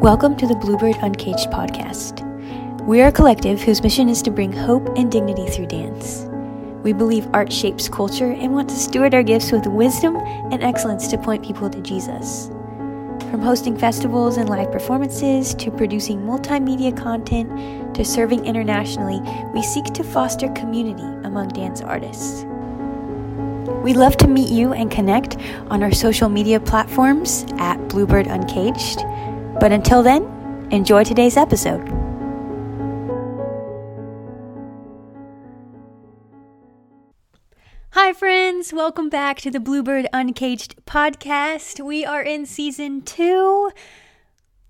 Welcome 0.00 0.34
to 0.36 0.46
the 0.46 0.54
Bluebird 0.54 0.96
Uncaged 1.02 1.50
podcast. 1.50 2.26
We 2.86 3.02
are 3.02 3.08
a 3.08 3.12
collective 3.12 3.60
whose 3.60 3.82
mission 3.82 4.08
is 4.08 4.22
to 4.22 4.30
bring 4.30 4.50
hope 4.50 4.88
and 4.96 5.12
dignity 5.12 5.46
through 5.46 5.66
dance. 5.66 6.26
We 6.82 6.94
believe 6.94 7.28
art 7.34 7.52
shapes 7.52 7.88
culture 7.88 8.32
and 8.32 8.54
want 8.54 8.70
to 8.70 8.76
steward 8.76 9.14
our 9.14 9.22
gifts 9.22 9.52
with 9.52 9.66
wisdom 9.66 10.16
and 10.16 10.62
excellence 10.62 11.08
to 11.08 11.18
point 11.18 11.44
people 11.44 11.68
to 11.68 11.80
Jesus. 11.82 12.48
From 13.30 13.42
hosting 13.42 13.76
festivals 13.76 14.38
and 14.38 14.48
live 14.48 14.72
performances 14.72 15.54
to 15.56 15.70
producing 15.70 16.20
multimedia 16.20 16.96
content 16.96 17.94
to 17.94 18.02
serving 18.02 18.46
internationally, 18.46 19.20
we 19.52 19.62
seek 19.62 19.84
to 19.84 20.02
foster 20.02 20.48
community 20.54 21.19
among 21.30 21.48
dance 21.48 21.80
artists. 21.80 22.44
We'd 23.82 23.96
love 23.96 24.18
to 24.18 24.26
meet 24.26 24.50
you 24.50 24.74
and 24.74 24.90
connect 24.90 25.38
on 25.70 25.82
our 25.82 25.92
social 25.92 26.28
media 26.28 26.60
platforms 26.60 27.46
at 27.58 27.78
Bluebird 27.88 28.26
Uncaged 28.26 29.00
but 29.60 29.72
until 29.72 30.02
then, 30.02 30.22
enjoy 30.70 31.04
today's 31.04 31.36
episode. 31.36 31.86
Hi, 37.90 38.14
friends. 38.14 38.72
Welcome 38.72 39.10
back 39.10 39.38
to 39.40 39.50
the 39.50 39.60
Bluebird 39.60 40.06
Uncaged 40.14 40.76
podcast. 40.86 41.84
We 41.84 42.06
are 42.06 42.22
in 42.22 42.46
season 42.46 43.02
two. 43.02 43.70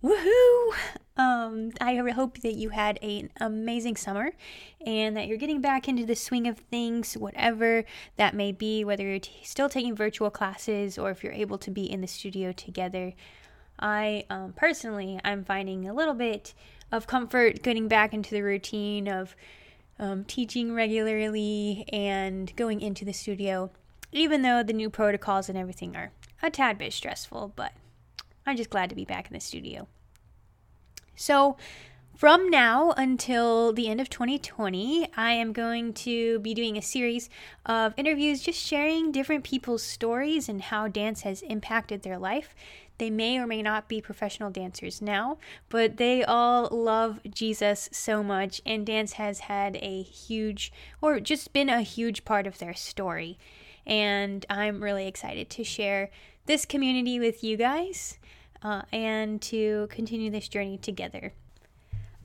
Woohoo! 0.03 0.73
Um, 1.21 1.73
I 1.83 1.97
hope 1.97 2.39
that 2.39 2.55
you 2.55 2.71
had 2.71 2.99
an 3.03 3.29
amazing 3.39 3.97
summer 3.97 4.33
and 4.87 5.15
that 5.19 5.27
you're 5.27 5.37
getting 5.37 5.61
back 5.61 5.87
into 5.87 6.07
the 6.07 6.17
swing 6.17 6.47
of 6.47 6.57
things, 6.57 7.13
whatever 7.13 7.85
that 8.17 8.35
may 8.35 8.53
be, 8.53 8.85
whether 8.85 9.03
you're 9.03 9.19
t- 9.19 9.33
still 9.43 9.69
taking 9.69 9.95
virtual 9.95 10.31
classes 10.31 10.97
or 10.97 11.11
if 11.11 11.23
you're 11.23 11.35
able 11.35 11.59
to 11.59 11.71
be 11.71 11.85
in 11.91 12.01
the 12.01 12.07
studio 12.07 12.53
together. 12.53 13.13
I 13.79 14.25
um, 14.31 14.55
personally, 14.55 15.21
I'm 15.23 15.45
finding 15.45 15.87
a 15.87 15.93
little 15.93 16.15
bit 16.15 16.55
of 16.91 17.07
comfort 17.07 17.63
getting 17.63 17.87
back 17.87 18.15
into 18.15 18.31
the 18.31 18.41
routine 18.41 19.07
of 19.07 19.37
um, 19.99 20.25
teaching 20.25 20.73
regularly 20.73 21.85
and 21.93 22.57
going 22.57 22.81
into 22.81 23.05
the 23.05 23.13
studio, 23.13 23.71
even 24.11 24.41
though 24.41 24.63
the 24.63 24.73
new 24.73 24.89
protocols 24.89 25.51
and 25.51 25.59
everything 25.59 25.95
are 25.97 26.13
a 26.43 26.49
tad 26.49 26.79
bit 26.79 26.95
stressful, 26.95 27.53
but 27.57 27.73
I'm 28.47 28.57
just 28.57 28.71
glad 28.71 28.89
to 28.89 28.97
be 28.97 29.05
back 29.05 29.27
in 29.27 29.35
the 29.35 29.41
studio. 29.41 29.87
So, 31.21 31.59
from 32.17 32.49
now 32.49 32.93
until 32.93 33.75
the 33.75 33.89
end 33.89 34.01
of 34.01 34.09
2020, 34.09 35.07
I 35.15 35.33
am 35.33 35.53
going 35.53 35.93
to 35.93 36.39
be 36.39 36.55
doing 36.55 36.79
a 36.79 36.83
series 36.83 37.29
of 37.67 37.93
interviews 37.99 38.41
just 38.41 38.59
sharing 38.59 39.13
different 39.13 39.45
people's 39.45 39.83
stories 39.83 40.49
and 40.49 40.63
how 40.63 40.89
dance 40.89 41.21
has 41.21 41.43
impacted 41.43 42.05
their 42.05 42.17
life. 42.17 42.55
They 42.97 43.11
may 43.11 43.37
or 43.37 43.47
may 43.47 43.61
not 43.61 43.87
be 43.87 44.01
professional 44.01 44.51
dancers 44.51 45.03
now, 45.03 45.37
but 45.69 45.99
they 45.99 46.25
all 46.25 46.69
love 46.71 47.21
Jesus 47.29 47.91
so 47.93 48.23
much, 48.23 48.63
and 48.65 48.87
dance 48.87 49.13
has 49.13 49.41
had 49.41 49.77
a 49.77 50.01
huge, 50.01 50.73
or 51.03 51.21
just 51.21 51.53
been 51.53 51.69
a 51.69 51.83
huge 51.83 52.25
part 52.25 52.47
of 52.47 52.57
their 52.57 52.73
story. 52.73 53.39
And 53.87 54.47
I'm 54.49 54.83
really 54.83 55.07
excited 55.07 55.51
to 55.51 55.65
share 55.65 56.09
this 56.47 56.65
community 56.65 57.21
with 57.21 57.45
you 57.45 57.59
guys 57.59 58.19
uh, 58.63 58.83
and 58.93 59.41
to 59.43 59.87
continue 59.91 60.31
this 60.31 60.49
journey 60.49 60.79
together. 60.79 61.33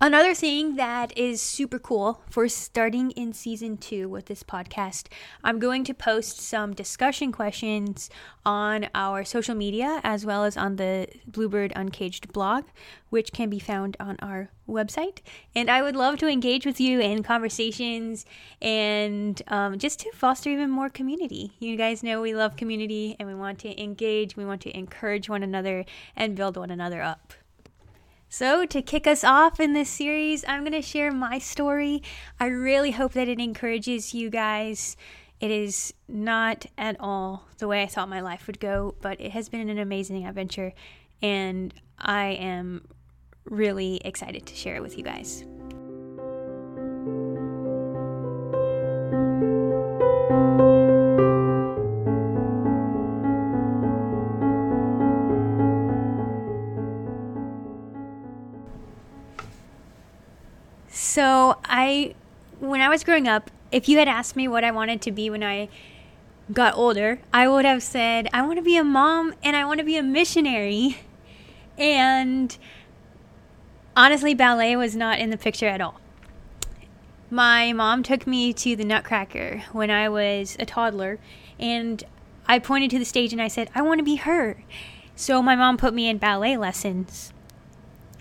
Another 0.01 0.33
thing 0.33 0.75
that 0.75 1.17
is 1.17 1.41
super 1.41 1.79
cool 1.79 2.21
for 2.29 2.49
starting 2.49 3.11
in 3.11 3.31
season 3.31 3.77
two 3.77 4.09
with 4.09 4.25
this 4.25 4.43
podcast, 4.43 5.07
I'm 5.41 5.57
going 5.57 5.85
to 5.85 5.93
post 5.93 6.41
some 6.41 6.73
discussion 6.73 7.31
questions 7.31 8.09
on 8.45 8.89
our 8.93 9.23
social 9.23 9.55
media 9.55 10.01
as 10.03 10.25
well 10.25 10.43
as 10.43 10.57
on 10.57 10.75
the 10.75 11.07
Bluebird 11.25 11.71
Uncaged 11.77 12.33
blog, 12.33 12.65
which 13.09 13.31
can 13.31 13.49
be 13.49 13.57
found 13.57 13.95
on 13.97 14.17
our 14.21 14.49
website. 14.67 15.19
And 15.55 15.71
I 15.71 15.81
would 15.81 15.95
love 15.95 16.17
to 16.19 16.27
engage 16.27 16.65
with 16.65 16.81
you 16.81 16.99
in 16.99 17.23
conversations 17.23 18.25
and 18.61 19.41
um, 19.47 19.79
just 19.79 19.99
to 20.01 20.11
foster 20.11 20.49
even 20.49 20.69
more 20.71 20.89
community. 20.89 21.53
You 21.59 21.77
guys 21.77 22.03
know 22.03 22.21
we 22.21 22.35
love 22.35 22.57
community 22.57 23.15
and 23.17 23.29
we 23.29 23.33
want 23.33 23.59
to 23.59 23.81
engage, 23.81 24.35
we 24.35 24.43
want 24.43 24.59
to 24.63 24.77
encourage 24.77 25.29
one 25.29 25.41
another 25.41 25.85
and 26.17 26.35
build 26.35 26.57
one 26.57 26.69
another 26.69 27.01
up. 27.01 27.33
So, 28.37 28.65
to 28.65 28.81
kick 28.81 29.07
us 29.07 29.23
off 29.23 29.61
in 29.61 29.71
this 29.71 29.89
series, 29.89 30.43
I'm 30.45 30.63
going 30.63 30.73
to 30.73 30.81
share 30.81 31.09
my 31.09 31.39
story. 31.39 32.03
I 32.37 32.47
really 32.47 32.91
hope 32.91 33.13
that 33.13 33.29
it 33.29 33.39
encourages 33.39 34.13
you 34.13 34.29
guys. 34.29 34.97
It 35.39 35.51
is 35.51 35.93
not 36.09 36.65
at 36.77 36.97
all 36.99 37.47
the 37.59 37.67
way 37.69 37.81
I 37.81 37.85
thought 37.85 38.09
my 38.09 38.19
life 38.19 38.45
would 38.47 38.59
go, 38.59 38.95
but 38.99 39.21
it 39.21 39.31
has 39.31 39.47
been 39.47 39.69
an 39.69 39.79
amazing 39.79 40.25
adventure, 40.25 40.73
and 41.21 41.73
I 41.97 42.31
am 42.31 42.85
really 43.45 44.01
excited 44.03 44.45
to 44.47 44.53
share 44.53 44.75
it 44.75 44.81
with 44.81 44.97
you 44.97 45.05
guys. 45.05 45.45
So 61.15 61.59
I, 61.63 62.13
when 62.59 62.81
I 62.81 62.89
was 62.89 63.05
growing 63.05 63.25
up, 63.25 63.49
if 63.71 63.87
you 63.87 63.99
had 63.99 64.09
asked 64.09 64.35
me 64.35 64.49
what 64.49 64.65
I 64.65 64.71
wanted 64.71 65.01
to 65.03 65.13
be 65.13 65.29
when 65.29 65.43
I 65.43 65.69
got 66.51 66.75
older, 66.75 67.21
I 67.33 67.47
would 67.47 67.63
have 67.63 67.81
said, 67.83 68.27
I 68.33 68.45
want 68.45 68.57
to 68.57 68.61
be 68.61 68.75
a 68.75 68.83
mom 68.83 69.33
and 69.41 69.55
I 69.55 69.63
want 69.63 69.79
to 69.79 69.85
be 69.85 69.95
a 69.95 70.03
missionary. 70.03 70.97
And 71.77 72.57
honestly, 73.95 74.33
ballet 74.33 74.75
was 74.75 74.93
not 74.93 75.19
in 75.19 75.29
the 75.29 75.37
picture 75.37 75.69
at 75.69 75.79
all. 75.79 76.01
My 77.29 77.71
mom 77.71 78.03
took 78.03 78.27
me 78.27 78.51
to 78.51 78.75
the 78.75 78.83
Nutcracker 78.83 79.63
when 79.71 79.89
I 79.89 80.09
was 80.09 80.57
a 80.59 80.65
toddler, 80.65 81.17
and 81.57 82.03
I 82.45 82.59
pointed 82.59 82.91
to 82.91 82.99
the 82.99 83.05
stage 83.05 83.31
and 83.31 83.41
I 83.41 83.47
said, 83.47 83.69
I 83.73 83.81
want 83.83 83.99
to 83.99 84.03
be 84.03 84.17
her. 84.17 84.65
So 85.15 85.41
my 85.41 85.55
mom 85.55 85.77
put 85.77 85.93
me 85.93 86.09
in 86.09 86.17
ballet 86.17 86.57
lessons. 86.57 87.31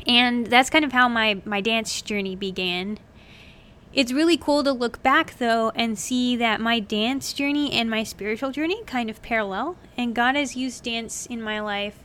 And 0.06 0.46
that's 0.46 0.70
kind 0.70 0.84
of 0.84 0.92
how 0.92 1.08
my, 1.08 1.40
my 1.44 1.60
dance 1.60 2.02
journey 2.02 2.36
began. 2.36 2.98
It's 3.92 4.12
really 4.12 4.36
cool 4.36 4.64
to 4.64 4.72
look 4.72 5.02
back 5.02 5.38
though 5.38 5.70
and 5.74 5.98
see 5.98 6.36
that 6.36 6.60
my 6.60 6.80
dance 6.80 7.32
journey 7.32 7.72
and 7.72 7.88
my 7.88 8.02
spiritual 8.02 8.50
journey 8.50 8.82
kind 8.84 9.08
of 9.08 9.22
parallel. 9.22 9.76
And 9.96 10.14
God 10.14 10.34
has 10.34 10.56
used 10.56 10.84
dance 10.84 11.26
in 11.26 11.40
my 11.40 11.60
life 11.60 12.00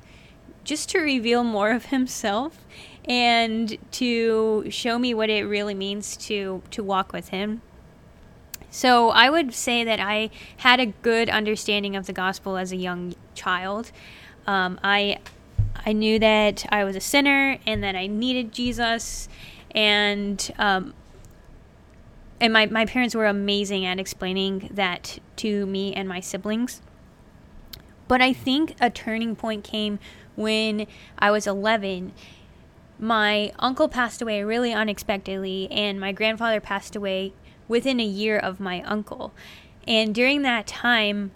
just 0.64 0.90
to 0.90 1.00
reveal 1.00 1.44
more 1.44 1.72
of 1.72 1.86
Himself 1.88 2.66
and 3.06 3.78
to 3.92 4.70
show 4.70 5.00
me 5.00 5.14
what 5.14 5.30
it 5.30 5.44
really 5.44 5.74
means 5.74 6.16
to, 6.18 6.62
to 6.72 6.84
walk 6.84 7.12
with 7.12 7.30
Him. 7.30 7.64
So 8.70 9.10
I 9.10 9.32
would 9.32 9.54
say 9.54 9.84
that 9.84 10.00
I 10.00 10.30
had 10.58 10.80
a 10.80 10.86
good 10.86 11.28
understanding 11.28 11.96
of 11.96 12.06
the 12.06 12.14
gospel 12.14 12.56
as 12.56 12.72
a 12.72 12.76
young 12.76 13.16
child. 13.34 13.92
Um, 14.46 14.80
I 14.84 15.18
I 15.86 15.94
knew 15.94 16.20
that 16.20 16.66
I 16.70 16.84
was 16.84 16.96
a 16.96 17.02
sinner 17.02 17.58
and 17.66 17.84
that 17.84 17.96
I 17.96 18.08
needed 18.08 18.52
Jesus, 18.52 19.30
and 19.72 20.52
um, 20.58 20.94
and 22.40 22.54
my 22.54 22.66
my 22.66 22.86
parents 22.86 23.16
were 23.16 23.26
amazing 23.26 23.86
at 23.86 24.00
explaining 24.00 24.70
that 24.74 25.20
to 25.38 25.66
me 25.66 25.94
and 25.94 26.08
my 26.08 26.20
siblings. 26.20 26.82
But 28.08 28.22
I 28.22 28.34
think 28.34 28.76
a 28.82 28.90
turning 28.90 29.36
point 29.36 29.64
came 29.64 30.00
when 30.36 30.88
I 31.20 31.32
was 31.32 31.46
11. 31.46 32.12
My 32.98 33.54
uncle 33.60 33.88
passed 33.88 34.22
away 34.22 34.44
really 34.44 34.74
unexpectedly, 34.74 35.72
and 35.72 36.00
my 36.00 36.12
grandfather 36.12 36.60
passed 36.60 36.96
away 36.96 37.34
within 37.68 38.00
a 38.00 38.06
year 38.06 38.38
of 38.38 38.60
my 38.60 38.82
uncle. 38.82 39.34
And 39.88 40.14
during 40.14 40.42
that 40.42 40.68
time, 40.68 41.32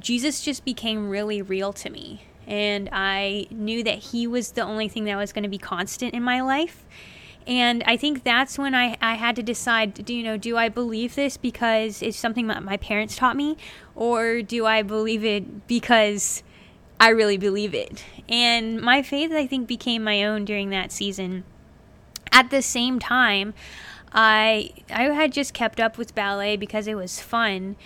Jesus 0.00 0.40
just 0.40 0.64
became 0.64 1.10
really 1.10 1.42
real 1.42 1.72
to 1.74 1.90
me 1.90 2.27
and 2.48 2.88
I 2.90 3.46
knew 3.50 3.84
that 3.84 3.98
he 3.98 4.26
was 4.26 4.52
the 4.52 4.62
only 4.62 4.88
thing 4.88 5.04
that 5.04 5.16
was 5.16 5.32
going 5.32 5.42
to 5.42 5.50
be 5.50 5.58
constant 5.58 6.14
in 6.14 6.22
my 6.22 6.40
life. 6.40 6.84
And 7.46 7.82
I 7.86 7.96
think 7.96 8.24
that's 8.24 8.58
when 8.58 8.74
I, 8.74 8.96
I 9.00 9.14
had 9.14 9.36
to 9.36 9.42
decide, 9.42 10.04
do, 10.04 10.14
you 10.14 10.22
know, 10.22 10.36
do 10.36 10.56
I 10.56 10.68
believe 10.68 11.14
this 11.14 11.36
because 11.36 12.02
it's 12.02 12.16
something 12.16 12.46
that 12.48 12.62
my 12.62 12.78
parents 12.78 13.16
taught 13.16 13.36
me, 13.36 13.56
or 13.94 14.42
do 14.42 14.66
I 14.66 14.82
believe 14.82 15.24
it 15.24 15.66
because 15.66 16.42
I 16.98 17.10
really 17.10 17.36
believe 17.36 17.74
it? 17.74 18.04
And 18.28 18.80
my 18.80 19.02
faith, 19.02 19.32
I 19.32 19.46
think, 19.46 19.68
became 19.68 20.02
my 20.02 20.24
own 20.24 20.44
during 20.44 20.70
that 20.70 20.90
season. 20.90 21.44
At 22.32 22.50
the 22.50 22.62
same 22.62 22.98
time, 22.98 23.54
I 24.12 24.70
I 24.90 25.04
had 25.04 25.32
just 25.32 25.54
kept 25.54 25.80
up 25.80 25.98
with 25.98 26.14
ballet 26.14 26.56
because 26.56 26.86
it 26.86 26.94
was 26.94 27.20
fun, 27.20 27.76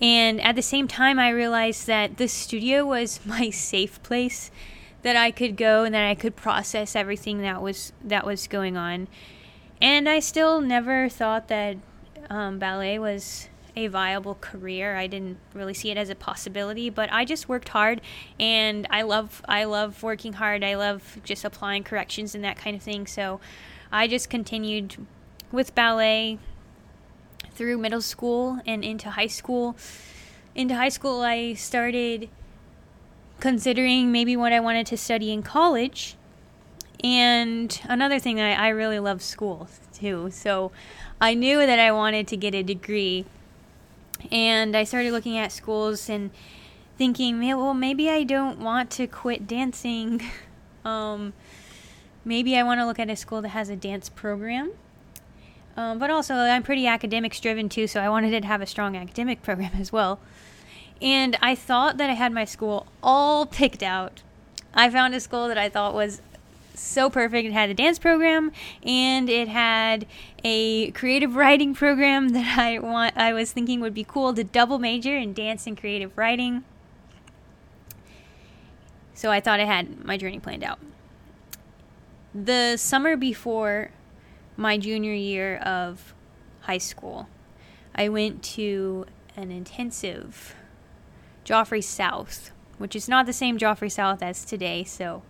and 0.00 0.40
at 0.40 0.56
the 0.56 0.62
same 0.62 0.88
time, 0.88 1.18
I 1.18 1.30
realized 1.30 1.86
that 1.86 2.16
the 2.16 2.28
studio 2.28 2.84
was 2.84 3.20
my 3.26 3.50
safe 3.50 4.02
place 4.02 4.50
that 5.02 5.16
I 5.16 5.30
could 5.30 5.56
go 5.56 5.84
and 5.84 5.94
that 5.94 6.08
I 6.08 6.14
could 6.14 6.36
process 6.36 6.94
everything 6.94 7.42
that 7.42 7.60
was 7.60 7.92
that 8.02 8.24
was 8.24 8.46
going 8.46 8.76
on. 8.76 9.08
And 9.80 10.08
I 10.08 10.20
still 10.20 10.60
never 10.60 11.08
thought 11.08 11.48
that 11.48 11.76
um, 12.30 12.58
ballet 12.58 12.98
was 12.98 13.48
a 13.74 13.86
viable 13.88 14.36
career. 14.36 14.96
I 14.96 15.06
didn't 15.06 15.38
really 15.54 15.74
see 15.74 15.90
it 15.90 15.96
as 15.96 16.10
a 16.10 16.14
possibility, 16.14 16.90
but 16.90 17.10
I 17.12 17.24
just 17.24 17.48
worked 17.48 17.70
hard 17.70 18.00
and 18.38 18.86
I 18.90 19.02
love 19.02 19.42
I 19.48 19.64
love 19.64 20.02
working 20.02 20.34
hard. 20.34 20.62
I 20.62 20.74
love 20.74 21.20
just 21.24 21.44
applying 21.44 21.84
corrections 21.84 22.34
and 22.34 22.44
that 22.44 22.56
kind 22.56 22.76
of 22.76 22.82
thing. 22.82 23.06
So 23.06 23.40
I 23.90 24.06
just 24.06 24.30
continued 24.30 24.96
with 25.52 25.74
ballet 25.74 26.38
through 27.54 27.78
middle 27.78 28.00
school 28.00 28.60
and 28.66 28.82
into 28.82 29.10
high 29.10 29.26
school. 29.26 29.76
Into 30.54 30.74
high 30.74 30.88
school 30.88 31.20
I 31.20 31.54
started 31.54 32.28
considering 33.40 34.12
maybe 34.12 34.36
what 34.36 34.52
I 34.52 34.60
wanted 34.60 34.86
to 34.88 34.96
study 34.96 35.32
in 35.32 35.42
college. 35.42 36.16
And 37.04 37.80
another 37.88 38.18
thing, 38.18 38.40
I, 38.40 38.52
I 38.52 38.68
really 38.68 38.98
love 38.98 39.22
school 39.22 39.68
too. 39.92 40.30
So 40.30 40.72
I 41.20 41.34
knew 41.34 41.58
that 41.58 41.78
I 41.78 41.92
wanted 41.92 42.26
to 42.28 42.36
get 42.36 42.54
a 42.54 42.62
degree 42.62 43.24
and 44.30 44.76
I 44.76 44.84
started 44.84 45.12
looking 45.12 45.36
at 45.36 45.50
schools 45.50 46.08
and 46.08 46.30
thinking, 46.96 47.40
well, 47.40 47.74
maybe 47.74 48.08
I 48.08 48.22
don't 48.22 48.60
want 48.60 48.90
to 48.92 49.06
quit 49.06 49.46
dancing. 49.46 50.22
um, 50.84 51.32
maybe 52.24 52.56
I 52.56 52.62
want 52.62 52.80
to 52.80 52.86
look 52.86 52.98
at 52.98 53.10
a 53.10 53.16
school 53.16 53.42
that 53.42 53.48
has 53.48 53.68
a 53.68 53.76
dance 53.76 54.08
program. 54.08 54.72
Um, 55.76 55.98
but 55.98 56.10
also, 56.10 56.34
I'm 56.34 56.62
pretty 56.62 56.86
academics 56.86 57.40
driven 57.40 57.68
too, 57.68 57.86
so 57.86 58.00
I 58.00 58.08
wanted 58.08 58.38
to 58.40 58.46
have 58.46 58.60
a 58.60 58.66
strong 58.66 58.96
academic 58.96 59.42
program 59.44 59.72
as 59.78 59.92
well. 59.92 60.20
And 61.00 61.36
I 61.42 61.54
thought 61.54 61.96
that 61.96 62.10
I 62.10 62.14
had 62.14 62.32
my 62.32 62.44
school 62.44 62.86
all 63.02 63.46
picked 63.60 63.82
out. 63.82 64.22
I 64.74 64.88
found 64.88 65.14
a 65.14 65.20
school 65.20 65.48
that 65.48 65.58
I 65.58 65.68
thought 65.68 65.94
was 65.94 66.22
so 66.74 67.10
perfect. 67.10 67.46
It 67.46 67.52
had 67.52 67.70
a 67.70 67.74
dance 67.74 67.98
program 67.98 68.52
and 68.82 69.28
it 69.28 69.48
had 69.48 70.06
a 70.42 70.90
creative 70.92 71.36
writing 71.36 71.74
program 71.74 72.28
that 72.32 72.58
I 72.58 72.78
want 72.78 73.16
I 73.16 73.32
was 73.32 73.52
thinking 73.52 73.80
would 73.80 73.94
be 73.94 74.04
cool 74.04 74.34
to 74.34 74.44
double 74.44 74.78
major 74.78 75.16
in 75.16 75.32
dance 75.34 75.66
and 75.66 75.76
creative 75.76 76.16
writing. 76.16 76.64
So 79.14 79.30
I 79.30 79.40
thought 79.40 79.60
I 79.60 79.64
had 79.64 80.04
my 80.04 80.16
journey 80.16 80.40
planned 80.40 80.64
out. 80.64 80.78
The 82.34 82.76
summer 82.76 83.16
before 83.16 83.90
my 84.56 84.78
junior 84.78 85.14
year 85.14 85.56
of 85.58 86.14
high 86.62 86.78
school, 86.78 87.28
I 87.94 88.08
went 88.08 88.42
to 88.54 89.06
an 89.36 89.50
intensive 89.50 90.54
Joffrey 91.44 91.82
South, 91.82 92.50
which 92.78 92.94
is 92.94 93.08
not 93.08 93.26
the 93.26 93.32
same 93.32 93.58
Joffrey 93.58 93.90
South 93.90 94.22
as 94.22 94.44
today, 94.44 94.84
so 94.84 95.22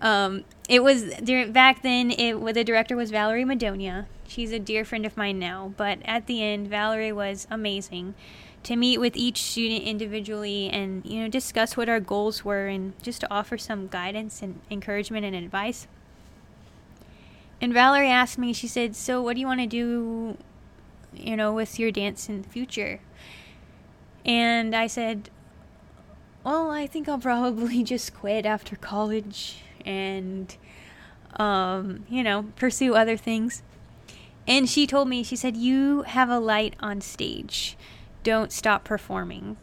um, 0.00 0.44
it 0.68 0.82
was 0.82 1.04
back 1.48 1.82
then. 1.82 2.10
It 2.10 2.34
the 2.54 2.64
director 2.64 2.96
was 2.96 3.10
Valerie 3.10 3.44
Madonia. 3.44 4.06
She's 4.26 4.52
a 4.52 4.58
dear 4.58 4.84
friend 4.84 5.06
of 5.06 5.16
mine 5.16 5.38
now. 5.38 5.72
But 5.76 5.98
at 6.04 6.26
the 6.26 6.42
end, 6.42 6.68
Valerie 6.68 7.12
was 7.12 7.46
amazing 7.50 8.14
to 8.64 8.76
meet 8.76 8.98
with 8.98 9.16
each 9.16 9.42
student 9.42 9.82
individually 9.82 10.68
and 10.70 11.04
you 11.04 11.22
know 11.22 11.28
discuss 11.28 11.76
what 11.76 11.88
our 11.88 12.00
goals 12.00 12.44
were 12.44 12.66
and 12.66 13.00
just 13.02 13.20
to 13.20 13.30
offer 13.32 13.58
some 13.58 13.88
guidance 13.88 14.42
and 14.42 14.60
encouragement 14.70 15.24
and 15.24 15.34
advice. 15.34 15.86
And 17.60 17.72
Valerie 17.72 18.10
asked 18.10 18.38
me. 18.38 18.52
She 18.52 18.68
said, 18.68 18.94
"So, 18.96 19.22
what 19.22 19.34
do 19.34 19.40
you 19.40 19.46
want 19.46 19.60
to 19.60 19.66
do? 19.66 20.36
You 21.14 21.36
know, 21.36 21.52
with 21.52 21.78
your 21.78 21.90
dance 21.90 22.28
in 22.28 22.42
the 22.42 22.48
future?" 22.48 23.00
And 24.24 24.74
I 24.74 24.86
said, 24.86 25.28
well, 26.44 26.70
I 26.70 26.86
think 26.86 27.08
I'll 27.08 27.18
probably 27.18 27.82
just 27.84 28.14
quit 28.14 28.44
after 28.44 28.76
college 28.76 29.62
and 29.84 30.54
um, 31.36 32.04
you 32.08 32.22
know, 32.22 32.46
pursue 32.56 32.94
other 32.94 33.16
things. 33.16 33.62
And 34.46 34.68
she 34.68 34.86
told 34.86 35.08
me, 35.08 35.22
she 35.22 35.36
said, 35.36 35.56
You 35.56 36.02
have 36.02 36.28
a 36.28 36.38
light 36.38 36.74
on 36.80 37.00
stage. 37.00 37.76
Don't 38.22 38.52
stop 38.52 38.84
performing. 38.84 39.56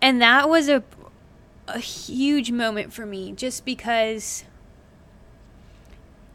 And 0.00 0.20
that 0.20 0.48
was 0.48 0.68
a, 0.68 0.82
a 1.68 1.78
huge 1.78 2.50
moment 2.50 2.92
for 2.92 3.06
me 3.06 3.32
just 3.32 3.64
because 3.64 4.44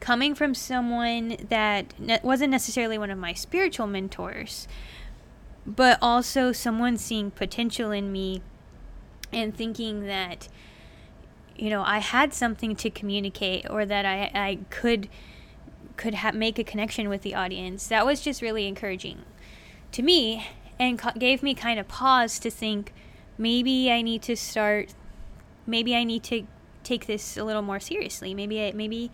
coming 0.07 0.33
from 0.33 0.53
someone 0.53 1.35
that 1.49 1.93
wasn't 2.23 2.49
necessarily 2.49 2.97
one 2.97 3.09
of 3.09 3.17
my 3.17 3.33
spiritual 3.33 3.85
mentors, 3.85 4.65
but 5.65 5.99
also 6.01 6.53
someone 6.53 6.97
seeing 6.97 7.29
potential 7.29 7.91
in 7.91 8.09
me 8.09 8.41
and 9.33 9.53
thinking 9.53 10.05
that 10.05 10.47
you 11.57 11.69
know 11.69 11.83
I 11.83 11.97
had 11.97 12.33
something 12.33 12.73
to 12.77 12.89
communicate 12.89 13.69
or 13.69 13.85
that 13.85 14.05
I 14.05 14.31
I 14.33 14.59
could 14.69 15.09
could 15.97 16.13
ha- 16.13 16.31
make 16.31 16.57
a 16.57 16.63
connection 16.63 17.09
with 17.09 17.21
the 17.21 17.35
audience. 17.35 17.85
That 17.87 18.05
was 18.05 18.21
just 18.21 18.41
really 18.41 18.65
encouraging 18.65 19.23
to 19.91 20.01
me 20.01 20.47
and 20.79 20.97
co- 20.97 21.19
gave 21.19 21.43
me 21.43 21.53
kind 21.53 21.81
of 21.81 21.89
pause 21.89 22.39
to 22.39 22.49
think 22.49 22.93
maybe 23.37 23.91
I 23.91 24.01
need 24.01 24.21
to 24.21 24.37
start 24.37 24.93
maybe 25.65 25.97
I 25.97 26.05
need 26.05 26.23
to 26.23 26.47
take 26.85 27.07
this 27.07 27.35
a 27.35 27.43
little 27.43 27.61
more 27.61 27.81
seriously. 27.81 28.33
Maybe 28.33 28.63
I, 28.63 28.71
maybe 28.71 29.11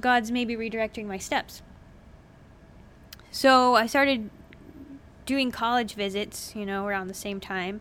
God's 0.00 0.30
maybe 0.30 0.56
redirecting 0.56 1.06
my 1.06 1.18
steps. 1.18 1.62
So 3.30 3.74
I 3.74 3.86
started 3.86 4.30
doing 5.26 5.50
college 5.50 5.94
visits, 5.94 6.52
you 6.54 6.66
know, 6.66 6.86
around 6.86 7.08
the 7.08 7.14
same 7.14 7.40
time 7.40 7.80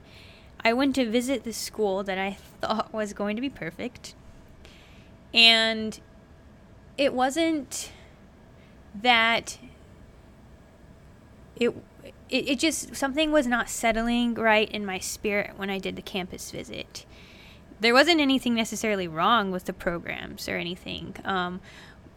I 0.64 0.74
went 0.74 0.96
to 0.96 1.10
visit 1.10 1.44
the 1.44 1.54
school 1.54 2.04
that 2.04 2.18
I 2.18 2.38
thought 2.62 2.94
was 2.94 3.14
going 3.14 3.36
to 3.36 3.42
be 3.42 3.50
perfect. 3.50 4.16
And 5.34 6.00
it 6.98 7.14
wasn't 7.14 7.92
that 9.02 9.58
it, 11.56 11.70
it 12.30 12.50
it 12.50 12.60
just 12.60 12.96
something 12.96 13.32
was 13.32 13.48
not 13.48 13.70
settling 13.70 14.36
right 14.36 14.70
in 14.70 14.86
my 14.86 15.00
spirit 15.00 15.52
when 15.58 15.70
I 15.70 15.80
did 15.80 15.96
the 15.96 16.02
campus 16.02 16.52
visit. 16.52 17.06
There 17.80 17.94
wasn't 17.94 18.22
anything 18.22 18.54
necessarily 18.54 19.08
wrong 19.08 19.52
with 19.52 19.66
the 19.66 19.74
programs 19.74 20.48
or 20.48 20.56
anything. 20.56 21.16
Um, 21.26 21.60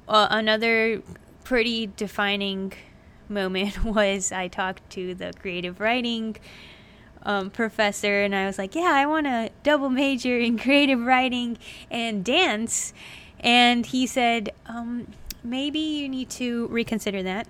uh, 0.08 0.28
another 0.30 1.02
pretty 1.44 1.88
defining 1.96 2.72
moment 3.28 3.84
was 3.84 4.32
I 4.32 4.48
talked 4.48 4.88
to 4.90 5.14
the 5.14 5.32
creative 5.40 5.80
writing 5.80 6.36
um, 7.22 7.50
professor, 7.50 8.22
and 8.22 8.34
I 8.34 8.46
was 8.46 8.58
like, 8.58 8.74
"Yeah, 8.74 8.92
I 8.94 9.06
want 9.06 9.26
to 9.26 9.50
double 9.62 9.90
major 9.90 10.38
in 10.38 10.58
creative 10.58 11.00
writing 11.00 11.58
and 11.90 12.24
dance." 12.24 12.92
And 13.40 13.84
he 13.84 14.06
said, 14.06 14.50
um, 14.66 15.08
"Maybe 15.42 15.80
you 15.80 16.08
need 16.08 16.30
to 16.30 16.68
reconsider 16.68 17.22
that 17.24 17.48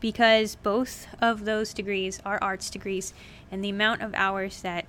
because 0.00 0.54
both 0.56 1.08
of 1.20 1.44
those 1.44 1.74
degrees 1.74 2.20
are 2.24 2.38
arts 2.40 2.70
degrees, 2.70 3.12
and 3.50 3.64
the 3.64 3.70
amount 3.70 4.02
of 4.02 4.14
hours 4.14 4.62
that 4.62 4.86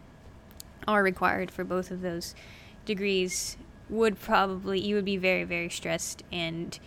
are 0.88 1.02
required 1.02 1.50
for 1.50 1.64
both 1.64 1.90
of 1.90 2.02
those 2.02 2.36
degrees 2.86 3.58
would 3.90 4.20
probably 4.20 4.80
you 4.80 4.96
would 4.96 5.06
be 5.06 5.18
very 5.18 5.44
very 5.44 5.70
stressed 5.70 6.24
and." 6.32 6.80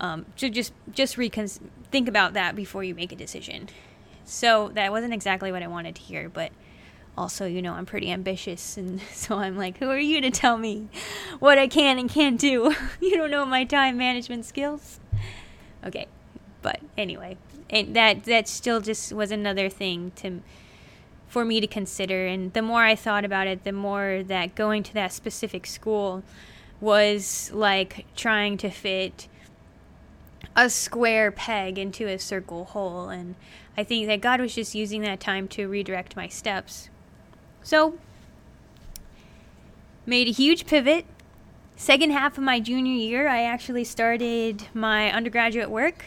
Um, 0.00 0.26
so 0.36 0.48
just 0.48 0.72
just 0.92 1.16
recon- 1.16 1.48
think 1.90 2.08
about 2.08 2.34
that 2.34 2.54
before 2.54 2.84
you 2.84 2.94
make 2.94 3.12
a 3.12 3.16
decision. 3.16 3.68
So 4.24 4.70
that 4.74 4.90
wasn't 4.90 5.14
exactly 5.14 5.52
what 5.52 5.62
I 5.62 5.68
wanted 5.68 5.94
to 5.96 6.02
hear, 6.02 6.28
but 6.28 6.52
also, 7.16 7.46
you 7.46 7.62
know, 7.62 7.72
I'm 7.72 7.86
pretty 7.86 8.10
ambitious, 8.10 8.76
and 8.76 9.00
so 9.12 9.36
I'm 9.38 9.56
like, 9.56 9.78
who 9.78 9.88
are 9.88 9.98
you 9.98 10.20
to 10.20 10.30
tell 10.30 10.58
me 10.58 10.88
what 11.38 11.58
I 11.58 11.66
can 11.66 11.98
and 11.98 12.10
can't 12.10 12.38
do? 12.38 12.74
you 13.00 13.16
don't 13.16 13.30
know 13.30 13.46
my 13.46 13.64
time 13.64 13.96
management 13.96 14.44
skills. 14.44 15.00
Okay, 15.84 16.06
but 16.62 16.80
anyway, 16.98 17.36
and 17.70 17.94
that 17.96 18.24
that 18.24 18.48
still 18.48 18.80
just 18.80 19.12
was 19.12 19.30
another 19.30 19.68
thing 19.68 20.12
to 20.16 20.40
for 21.28 21.44
me 21.44 21.60
to 21.60 21.66
consider. 21.66 22.26
And 22.26 22.52
the 22.52 22.62
more 22.62 22.82
I 22.82 22.94
thought 22.94 23.24
about 23.24 23.46
it, 23.46 23.64
the 23.64 23.72
more 23.72 24.22
that 24.24 24.54
going 24.54 24.82
to 24.84 24.94
that 24.94 25.12
specific 25.12 25.66
school 25.66 26.22
was 26.80 27.50
like 27.52 28.06
trying 28.14 28.56
to 28.58 28.70
fit 28.70 29.28
a 30.56 30.68
square 30.68 31.30
peg 31.30 31.78
into 31.78 32.08
a 32.08 32.18
circle 32.18 32.64
hole. 32.64 33.08
And 33.08 33.36
I 33.76 33.84
think 33.84 34.08
that 34.08 34.20
God 34.20 34.40
was 34.40 34.54
just 34.54 34.74
using 34.74 35.02
that 35.02 35.20
time 35.20 35.46
to 35.48 35.68
redirect 35.68 36.16
my 36.16 36.26
steps 36.26 36.88
so, 37.66 37.98
made 40.06 40.28
a 40.28 40.30
huge 40.30 40.66
pivot. 40.66 41.04
Second 41.74 42.12
half 42.12 42.38
of 42.38 42.44
my 42.44 42.60
junior 42.60 42.92
year, 42.92 43.26
I 43.26 43.42
actually 43.42 43.82
started 43.82 44.68
my 44.72 45.10
undergraduate 45.10 45.68
work 45.68 46.04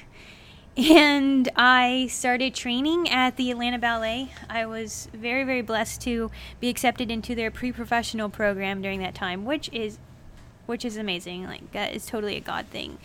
and 0.78 1.50
I 1.58 2.08
started 2.10 2.56
training 2.56 3.10
at 3.10 3.36
the 3.36 3.52
Atlanta 3.52 3.78
Ballet. 3.78 4.32
I 4.50 4.66
was 4.68 5.10
very, 5.14 5.44
very 5.44 5.62
blessed 5.62 6.00
to 6.04 6.32
be 6.62 6.70
accepted 6.70 7.12
into 7.12 7.36
their 7.36 7.52
pre-professional 7.52 8.30
program 8.30 8.82
during 8.82 9.02
that 9.02 9.14
time, 9.14 9.44
which 9.44 9.70
is, 9.74 10.00
which 10.66 10.86
is 10.86 10.96
amazing. 10.96 11.44
Like 11.44 11.74
that 11.74 11.94
is 11.94 12.06
totally 12.06 12.38
a 12.38 12.40
God 12.40 12.68
thing. 12.68 13.00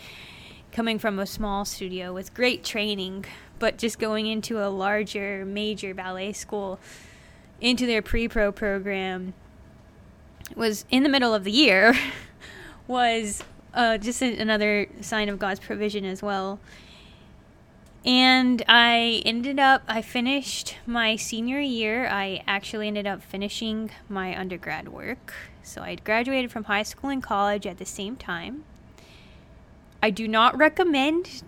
Coming 0.75 0.99
from 0.99 1.19
a 1.19 1.25
small 1.25 1.63
studio 1.63 2.11
with 2.11 2.33
great 2.33 2.61
training, 2.61 3.23
but 3.59 3.77
just 3.77 3.97
going 3.97 4.27
into 4.27 4.61
a 4.61 4.67
larger, 4.67 5.45
major 5.45 5.93
ballet 5.93 6.33
school 6.33 6.81
into 7.61 7.85
their 7.85 8.01
pre-pro 8.01 8.51
program 8.51 9.33
was 10.53 10.83
in 10.91 11.03
the 11.03 11.07
middle 11.07 11.33
of 11.33 11.45
the 11.45 11.51
year 11.51 11.95
was 12.87 13.41
uh, 13.73 13.97
just 13.97 14.21
another 14.21 14.87
sign 14.99 15.29
of 15.29 15.39
God's 15.39 15.61
provision 15.61 16.03
as 16.03 16.21
well. 16.21 16.59
And 18.03 18.61
I 18.67 19.21
ended 19.25 19.61
up, 19.61 19.81
I 19.87 20.01
finished 20.01 20.75
my 20.85 21.15
senior 21.15 21.61
year. 21.61 22.05
I 22.05 22.43
actually 22.47 22.89
ended 22.89 23.07
up 23.07 23.23
finishing 23.23 23.91
my 24.09 24.37
undergrad 24.37 24.89
work. 24.89 25.33
So 25.63 25.83
I 25.83 25.95
graduated 25.95 26.51
from 26.51 26.65
high 26.65 26.83
school 26.83 27.11
and 27.11 27.23
college 27.23 27.65
at 27.65 27.77
the 27.77 27.85
same 27.85 28.17
time. 28.17 28.65
I 30.05 30.11
do 30.11 30.27
not 30.27 30.55
recommend 30.55 31.41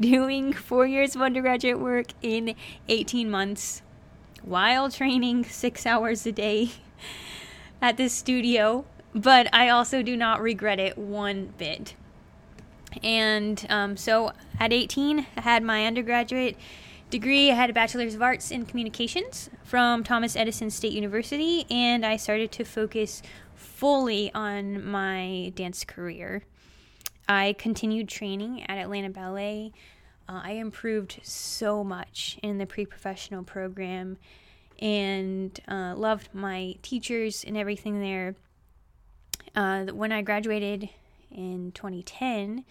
doing 0.00 0.52
four 0.68 0.88
years 0.88 1.14
of 1.14 1.22
undergraduate 1.22 1.78
work 1.78 2.06
in 2.20 2.56
18 2.88 3.30
months 3.30 3.80
while 4.42 4.90
training 4.90 5.44
six 5.44 5.86
hours 5.86 6.26
a 6.26 6.32
day 6.32 6.72
at 7.80 7.98
this 7.98 8.12
studio, 8.12 8.84
but 9.14 9.48
I 9.54 9.68
also 9.68 10.02
do 10.02 10.16
not 10.16 10.42
regret 10.42 10.80
it 10.80 10.98
one 10.98 11.54
bit. 11.58 11.94
And 13.04 13.64
um, 13.68 13.96
so 13.96 14.32
at 14.58 14.72
18, 14.72 15.24
I 15.36 15.40
had 15.40 15.62
my 15.62 15.86
undergraduate 15.86 16.56
degree. 17.08 17.52
I 17.52 17.54
had 17.54 17.70
a 17.70 17.72
bachelor's 17.72 18.16
of 18.16 18.22
arts 18.22 18.50
in 18.50 18.66
communications 18.66 19.48
from 19.62 20.02
Thomas 20.02 20.34
Edison 20.34 20.70
State 20.70 20.92
University, 20.92 21.66
and 21.70 22.04
I 22.04 22.16
started 22.16 22.50
to 22.50 22.64
focus 22.64 23.22
fully 23.54 24.34
on 24.34 24.84
my 24.84 25.52
dance 25.54 25.84
career. 25.84 26.42
I 27.28 27.54
continued 27.58 28.08
training 28.08 28.62
at 28.64 28.78
Atlanta 28.78 29.10
Ballet. 29.10 29.72
Uh, 30.28 30.40
I 30.44 30.52
improved 30.52 31.20
so 31.22 31.84
much 31.84 32.38
in 32.42 32.58
the 32.58 32.66
pre 32.66 32.86
professional 32.86 33.42
program 33.42 34.18
and 34.80 35.58
uh, 35.68 35.94
loved 35.96 36.28
my 36.32 36.76
teachers 36.82 37.44
and 37.44 37.56
everything 37.56 38.00
there. 38.00 38.34
Uh, 39.54 39.84
when 39.86 40.12
I 40.12 40.22
graduated 40.22 40.88
in 41.30 41.72
2010, 41.72 42.64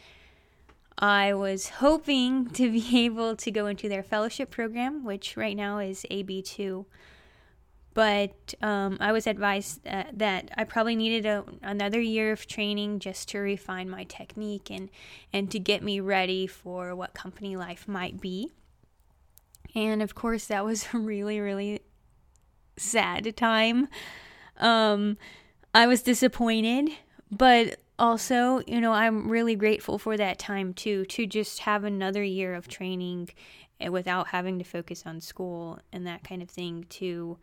I 0.98 1.34
was 1.34 1.70
hoping 1.70 2.50
to 2.52 2.72
be 2.72 2.86
able 3.06 3.36
to 3.38 3.52
go 3.52 3.68
into 3.68 3.88
their 3.88 4.04
fellowship 4.04 4.52
program, 4.52 5.04
which 5.04 5.38
right 5.38 5.56
now 5.56 5.80
is 5.80 6.06
AB2. 6.12 6.86
But 7.94 8.54
um, 8.62 8.98
I 9.02 9.12
was 9.12 9.28
advised 9.28 9.84
that, 9.84 10.18
that 10.18 10.52
I 10.58 10.64
probably 10.64 10.96
needed 10.96 11.26
a, 11.26 11.44
another 11.62 12.00
year 12.00 12.32
of 12.32 12.48
training 12.48 13.00
just 13.00 13.28
to 13.30 13.40
refine 13.40 13.90
my 13.90 14.06
technique 14.06 14.72
and, 14.72 14.90
and 15.34 15.52
to 15.52 15.60
get 15.60 15.84
me 15.84 16.00
ready 16.00 16.48
for 16.48 16.96
what 16.96 17.14
company 17.14 17.58
life 17.58 17.88
might 17.88 18.22
be. 18.22 18.52
And 19.76 20.02
of 20.02 20.16
course, 20.16 20.46
that 20.48 20.64
was 20.64 20.88
a 20.94 20.98
really, 20.98 21.40
really 21.40 21.82
sad 22.78 23.36
time. 23.36 23.88
Um, 24.58 25.18
I 25.74 25.88
was 25.88 26.02
disappointed, 26.02 26.92
but 27.30 27.80
also, 27.98 28.62
you 28.68 28.82
know, 28.82 28.94
I'm 28.94 29.30
really 29.30 29.56
grateful 29.56 29.98
for 29.98 30.18
that 30.18 30.40
time 30.40 30.74
too, 30.74 31.06
to 31.06 31.26
just 31.26 31.60
have 31.60 31.84
another 31.84 32.24
year 32.24 32.56
of 32.56 32.68
training 32.68 33.30
eh, 33.80 33.90
without 33.90 34.28
having 34.28 34.58
to 34.60 34.66
focus 34.66 35.04
on 35.06 35.22
school 35.22 35.80
and 35.94 36.06
that 36.08 36.24
kind 36.24 36.42
of 36.42 36.50
thing 36.50 36.86
to 36.90 37.38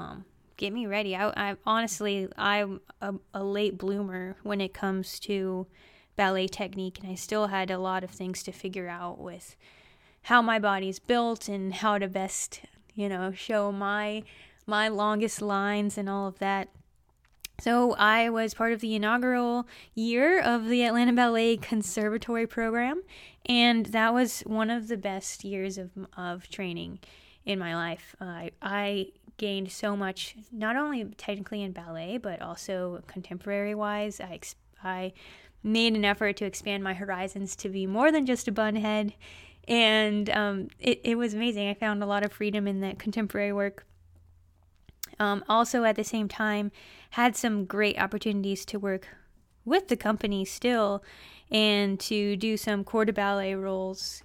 um, 0.00 0.24
get 0.56 0.72
me 0.72 0.86
ready. 0.86 1.14
I, 1.16 1.50
I 1.50 1.56
honestly, 1.64 2.28
I'm 2.36 2.80
a, 3.00 3.14
a 3.34 3.44
late 3.44 3.78
bloomer 3.78 4.36
when 4.42 4.60
it 4.60 4.74
comes 4.74 5.18
to 5.20 5.66
ballet 6.16 6.48
technique, 6.48 6.98
and 7.00 7.10
I 7.10 7.14
still 7.14 7.48
had 7.48 7.70
a 7.70 7.78
lot 7.78 8.04
of 8.04 8.10
things 8.10 8.42
to 8.44 8.52
figure 8.52 8.88
out 8.88 9.18
with 9.18 9.56
how 10.22 10.42
my 10.42 10.58
body's 10.58 10.98
built 10.98 11.48
and 11.48 11.74
how 11.74 11.98
to 11.98 12.08
best, 12.08 12.62
you 12.94 13.08
know, 13.08 13.32
show 13.32 13.72
my 13.72 14.22
my 14.66 14.88
longest 14.88 15.42
lines 15.42 15.98
and 15.98 16.08
all 16.08 16.28
of 16.28 16.38
that. 16.38 16.68
So 17.60 17.94
I 17.94 18.30
was 18.30 18.54
part 18.54 18.72
of 18.72 18.80
the 18.80 18.94
inaugural 18.94 19.66
year 19.94 20.40
of 20.40 20.68
the 20.68 20.84
Atlanta 20.84 21.12
Ballet 21.12 21.56
Conservatory 21.56 22.46
program, 22.46 23.02
and 23.46 23.86
that 23.86 24.14
was 24.14 24.40
one 24.40 24.70
of 24.70 24.88
the 24.88 24.96
best 24.96 25.44
years 25.44 25.78
of 25.78 25.90
of 26.16 26.48
training 26.48 27.00
in 27.44 27.58
my 27.58 27.74
life. 27.74 28.14
Uh, 28.20 28.48
I 28.62 29.08
gained 29.40 29.72
so 29.72 29.96
much, 29.96 30.36
not 30.52 30.76
only 30.76 31.04
technically 31.16 31.62
in 31.62 31.72
ballet, 31.72 32.18
but 32.18 32.40
also 32.40 33.02
contemporary 33.06 33.74
wise. 33.74 34.20
I 34.20 34.40
I 34.84 35.12
made 35.62 35.94
an 35.94 36.04
effort 36.04 36.36
to 36.36 36.44
expand 36.44 36.84
my 36.84 36.94
horizons 36.94 37.56
to 37.56 37.68
be 37.68 37.86
more 37.86 38.12
than 38.12 38.26
just 38.26 38.48
a 38.48 38.52
bunhead, 38.52 39.14
and 39.66 40.30
um, 40.30 40.68
it 40.78 41.00
it 41.02 41.16
was 41.16 41.34
amazing. 41.34 41.68
I 41.68 41.74
found 41.74 42.02
a 42.02 42.06
lot 42.06 42.24
of 42.24 42.32
freedom 42.32 42.68
in 42.68 42.80
that 42.80 42.98
contemporary 42.98 43.52
work 43.52 43.86
um, 45.20 45.44
also, 45.48 45.84
at 45.84 45.96
the 45.96 46.02
same 46.02 46.28
time, 46.28 46.72
had 47.10 47.36
some 47.36 47.66
great 47.66 48.00
opportunities 48.00 48.64
to 48.64 48.78
work 48.78 49.08
with 49.66 49.88
the 49.88 49.96
company 49.96 50.46
still 50.46 51.04
and 51.50 52.00
to 52.00 52.36
do 52.36 52.56
some 52.56 52.82
corps 52.84 53.04
de 53.04 53.12
ballet 53.12 53.54
roles 53.54 54.22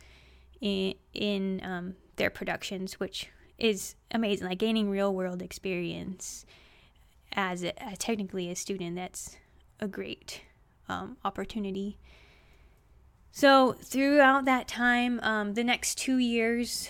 in, 0.62 0.96
in 1.14 1.62
um, 1.64 1.96
their 2.16 2.30
productions, 2.30 2.94
which 2.94 3.28
is 3.58 3.96
amazing. 4.12 4.48
Like 4.48 4.60
gaining 4.60 4.90
real 4.90 5.14
world 5.14 5.42
experience 5.42 6.46
as 7.34 7.64
a, 7.64 7.74
technically 7.98 8.50
a 8.50 8.56
student, 8.56 8.96
that's 8.96 9.38
a 9.80 9.88
great 9.88 10.42
um, 10.88 11.18
opportunity. 11.24 11.98
So, 13.32 13.74
throughout 13.74 14.46
that 14.46 14.68
time, 14.68 15.20
um, 15.22 15.56
the 15.56 15.64
next 15.64 15.98
two 15.98 16.18
years, 16.18 16.90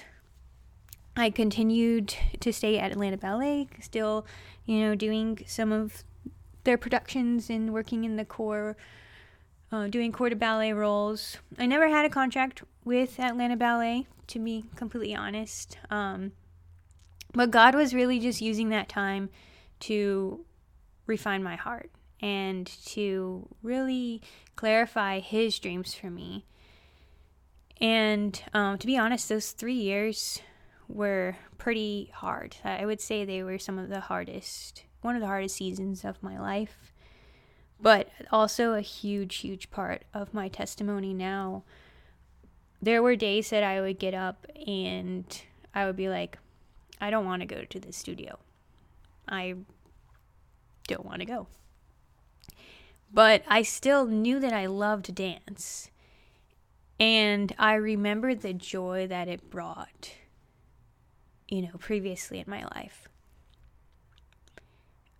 I 1.17 1.31
continued 1.31 2.13
to 2.39 2.53
stay 2.53 2.77
at 2.77 2.91
Atlanta 2.91 3.17
Ballet, 3.17 3.67
still, 3.81 4.27
you 4.65 4.79
know, 4.81 4.93
doing 4.93 5.39
some 5.47 5.71
of 5.71 6.03
their 6.65 6.77
productions 6.77 7.49
and 7.49 7.73
working 7.73 8.03
in 8.03 8.15
the 8.15 8.25
corps, 8.25 8.77
uh, 9.71 9.87
doing 9.87 10.11
corps 10.11 10.29
de 10.29 10.35
ballet 10.35 10.71
roles. 10.71 11.37
I 11.57 11.65
never 11.65 11.87
had 11.87 12.05
a 12.05 12.09
contract 12.09 12.63
with 12.83 13.19
Atlanta 13.19 13.55
Ballet, 13.55 14.05
to 14.27 14.39
be 14.39 14.65
completely 14.75 15.15
honest. 15.15 15.79
Um, 15.89 16.33
but 17.35 17.51
God 17.51 17.75
was 17.75 17.93
really 17.93 18.19
just 18.19 18.41
using 18.41 18.69
that 18.69 18.89
time 18.89 19.29
to 19.81 20.45
refine 21.05 21.43
my 21.43 21.55
heart 21.55 21.91
and 22.21 22.65
to 22.85 23.47
really 23.61 24.21
clarify 24.55 25.19
His 25.19 25.59
dreams 25.59 25.93
for 25.93 26.09
me. 26.09 26.45
And 27.81 28.41
um, 28.53 28.77
to 28.77 28.87
be 28.87 28.97
honest, 28.97 29.27
those 29.27 29.51
three 29.51 29.73
years 29.73 30.41
were 30.87 31.35
pretty 31.57 32.11
hard. 32.13 32.55
I 32.63 32.85
would 32.85 33.01
say 33.01 33.25
they 33.25 33.43
were 33.43 33.59
some 33.59 33.77
of 33.77 33.89
the 33.89 33.99
hardest, 33.99 34.83
one 35.01 35.15
of 35.15 35.21
the 35.21 35.27
hardest 35.27 35.57
seasons 35.57 36.05
of 36.05 36.23
my 36.23 36.39
life, 36.39 36.93
but 37.81 38.09
also 38.31 38.73
a 38.73 38.81
huge, 38.81 39.37
huge 39.37 39.69
part 39.71 40.03
of 40.13 40.33
my 40.33 40.47
testimony 40.47 41.13
now. 41.13 41.63
There 42.81 43.03
were 43.03 43.15
days 43.15 43.49
that 43.49 43.63
I 43.63 43.81
would 43.81 43.99
get 43.99 44.13
up 44.13 44.45
and 44.65 45.25
I 45.73 45.85
would 45.85 45.97
be 45.97 46.07
like, 46.07 46.37
I 46.99 47.09
don't 47.09 47.25
want 47.25 47.41
to 47.41 47.45
go 47.45 47.63
to 47.63 47.79
the 47.79 47.93
studio. 47.93 48.39
I 49.27 49.55
don't 50.87 51.05
want 51.05 51.19
to 51.19 51.25
go. 51.25 51.47
But 53.11 53.43
I 53.47 53.61
still 53.61 54.05
knew 54.05 54.39
that 54.39 54.53
I 54.53 54.65
loved 54.65 55.13
dance. 55.15 55.89
And 56.99 57.53
I 57.59 57.75
remember 57.75 58.35
the 58.35 58.53
joy 58.53 59.07
that 59.07 59.27
it 59.27 59.49
brought 59.49 60.15
you 61.47 61.61
know, 61.61 61.77
previously 61.79 62.39
in 62.39 62.45
my 62.47 62.63
life. 62.75 63.07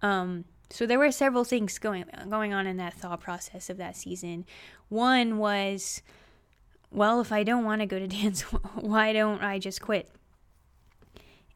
Um, 0.01 0.46
so 0.70 0.86
there 0.86 1.00
were 1.00 1.12
several 1.12 1.44
things 1.44 1.77
going 1.77 2.05
going 2.29 2.53
on 2.53 2.67
in 2.67 2.77
that 2.77 2.94
thought 2.94 3.22
process 3.22 3.70
of 3.70 3.77
that 3.77 3.96
season. 3.96 4.46
One 4.89 5.38
was, 5.38 6.01
well, 6.91 7.22
if 7.22 7.32
I 7.32 7.44
don't 7.44 7.63
want 7.63 7.82
to 7.82 7.86
go 7.86 8.00
to 8.00 8.08
dance, 8.22 8.41
why 8.41 9.13
don't 9.13 9.41
I 9.41 9.60
just 9.60 9.82
quit? 9.82 10.10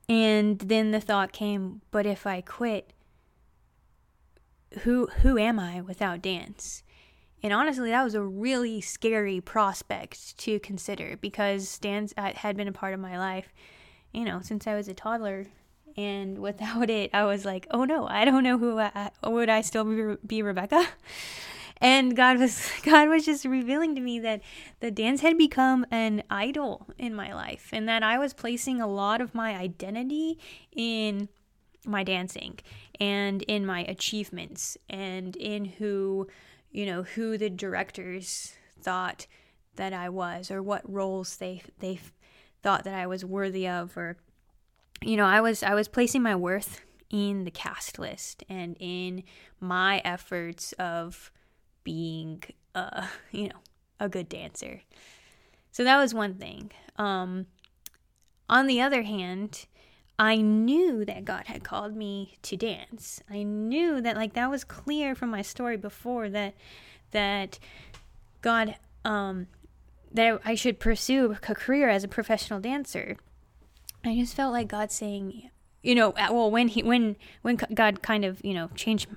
And 0.10 0.60
then 0.60 0.92
the 0.92 1.00
thought 1.00 1.32
came, 1.32 1.82
but 1.92 2.06
if 2.06 2.26
I 2.26 2.42
quit, 2.42 2.92
who 4.82 5.08
who 5.22 5.38
am 5.38 5.60
I 5.60 5.82
without 5.82 6.22
dance? 6.22 6.84
And 7.42 7.54
honestly, 7.54 7.92
that 7.92 8.04
was 8.04 8.16
a 8.16 8.22
really 8.22 8.82
scary 8.82 9.40
prospect 9.40 10.38
to 10.40 10.60
consider 10.60 11.18
because 11.22 11.78
dance 11.78 12.14
uh, 12.18 12.34
had 12.36 12.58
been 12.58 12.68
a 12.68 12.74
part 12.74 12.94
of 12.94 13.00
my 13.00 13.18
life 13.18 13.54
you 14.14 14.26
know, 14.26 14.42
since 14.42 14.68
I 14.68 14.76
was 14.76 14.88
a 14.88 14.94
toddler. 14.94 15.48
And 15.98 16.40
without 16.40 16.90
it, 16.90 17.10
I 17.14 17.26
was 17.26 17.46
like, 17.46 17.68
oh 17.72 17.84
no, 17.84 18.08
I 18.08 18.26
don't 18.26 18.44
know 18.44 18.58
who 18.58 18.80
I, 18.80 19.12
would 19.24 19.50
I 19.50 19.62
still 19.62 19.84
be, 19.84 20.16
be 20.26 20.42
Rebecca? 20.42 20.86
And 21.82 22.16
God 22.16 22.40
was 22.40 22.72
God 22.84 23.10
was 23.10 23.26
just 23.26 23.46
revealing 23.46 23.96
to 23.96 24.02
me 24.02 24.20
that 24.20 24.42
the 24.80 24.92
dance 24.92 25.22
had 25.22 25.38
become 25.38 25.86
an 25.92 26.24
idol 26.30 26.88
in 26.98 27.14
my 27.16 27.34
life 27.34 27.70
and 27.72 27.88
that 27.88 28.04
I 28.04 28.18
was 28.18 28.34
placing 28.34 28.82
a 28.82 28.88
lot 28.88 29.22
of 29.22 29.36
my 29.36 29.56
identity 29.56 30.38
in 30.76 31.30
my 31.86 32.04
dancing 32.04 32.60
and 33.00 33.42
in 33.44 33.66
my 33.66 33.82
achievements 33.86 34.78
and 34.90 35.36
in 35.38 35.66
who 35.66 36.28
you 36.72 36.86
know 36.86 37.04
who 37.04 37.38
the 37.38 37.50
directors 37.50 38.54
thought 38.82 39.28
that 39.78 39.94
I 39.94 40.10
was 40.10 40.52
or 40.52 40.62
what 40.62 40.90
roles 40.92 41.38
they 41.38 41.62
they 41.80 42.00
thought 42.62 42.84
that 42.84 42.94
I 42.94 43.08
was 43.08 43.24
worthy 43.24 43.68
of 43.68 43.96
or 43.96 44.18
you 45.02 45.16
know, 45.16 45.26
I 45.26 45.42
was 45.42 45.64
I 45.64 45.74
was 45.74 45.88
placing 45.88 46.22
my 46.22 46.36
worth 46.36 46.82
in 47.10 47.44
the 47.44 47.52
cast 47.52 47.98
list 47.98 48.44
and 48.50 48.76
in 48.80 49.24
my 49.60 50.02
efforts 50.06 50.74
of 50.74 51.32
being 51.90 52.44
uh, 52.76 53.08
you 53.32 53.50
know, 53.50 53.62
a 54.00 54.08
good 54.08 54.30
dancer. 54.30 54.82
So 55.72 55.84
that 55.84 55.98
was 55.98 56.14
one 56.14 56.36
thing. 56.36 56.72
um, 56.98 57.48
on 58.48 58.66
the 58.66 58.82
other 58.82 59.04
hand, 59.04 59.68
I 60.18 60.38
knew 60.38 61.06
that 61.06 61.24
God 61.24 61.46
had 61.46 61.64
called 61.64 61.96
me 61.96 62.38
to 62.42 62.58
dance. 62.58 63.22
I 63.30 63.44
knew 63.44 64.02
that 64.02 64.16
like 64.16 64.34
that 64.34 64.50
was 64.50 64.64
clear 64.64 65.14
from 65.14 65.30
my 65.30 65.44
story 65.44 65.78
before 65.78 66.30
that 66.30 66.56
that 67.12 67.60
God 68.42 68.76
um 69.06 69.48
that 70.12 70.42
I 70.44 70.56
should 70.56 70.80
pursue 70.80 71.38
a 71.48 71.56
career 71.56 71.90
as 71.90 72.04
a 72.04 72.08
professional 72.08 72.60
dancer. 72.60 73.18
I 74.04 74.16
just 74.16 74.36
felt 74.36 74.52
like 74.52 74.68
God 74.68 74.92
saying, 74.92 75.52
you 75.84 75.94
know, 75.94 76.10
well 76.18 76.50
when 76.50 76.70
he 76.70 76.82
when 76.82 77.16
when 77.44 77.56
God 77.56 78.02
kind 78.02 78.26
of, 78.26 78.44
you 78.44 78.56
know, 78.56 78.70
changed 78.76 79.08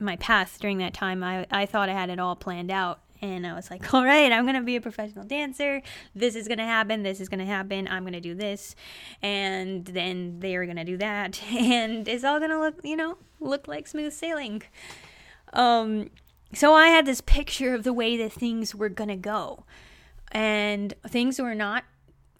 my 0.00 0.16
path 0.16 0.58
during 0.60 0.78
that 0.78 0.94
time, 0.94 1.22
I 1.22 1.46
I 1.50 1.66
thought 1.66 1.88
I 1.88 1.92
had 1.92 2.10
it 2.10 2.18
all 2.18 2.36
planned 2.36 2.70
out 2.70 3.00
and 3.22 3.46
I 3.46 3.54
was 3.54 3.70
like, 3.70 3.92
all 3.94 4.04
right, 4.04 4.32
I'm 4.32 4.44
going 4.44 4.56
to 4.56 4.62
be 4.62 4.76
a 4.76 4.80
professional 4.80 5.24
dancer. 5.24 5.82
This 6.14 6.34
is 6.34 6.48
going 6.48 6.58
to 6.58 6.64
happen. 6.64 7.02
This 7.02 7.20
is 7.20 7.28
going 7.28 7.40
to 7.40 7.46
happen. 7.46 7.88
I'm 7.88 8.02
going 8.02 8.14
to 8.14 8.20
do 8.20 8.34
this. 8.34 8.74
And 9.22 9.84
then 9.84 10.40
they're 10.40 10.64
going 10.64 10.76
to 10.76 10.84
do 10.84 10.96
that. 10.98 11.40
And 11.50 12.08
it's 12.08 12.24
all 12.24 12.38
going 12.38 12.50
to 12.50 12.58
look, 12.58 12.80
you 12.82 12.96
know, 12.96 13.18
look 13.38 13.68
like 13.68 13.86
smooth 13.86 14.12
sailing. 14.12 14.62
Um, 15.52 16.10
so 16.54 16.74
I 16.74 16.88
had 16.88 17.06
this 17.06 17.20
picture 17.20 17.74
of 17.74 17.84
the 17.84 17.92
way 17.92 18.16
that 18.16 18.32
things 18.32 18.74
were 18.74 18.88
going 18.88 19.08
to 19.08 19.16
go. 19.16 19.64
And 20.32 20.94
things 21.06 21.38
were 21.38 21.54
not, 21.54 21.84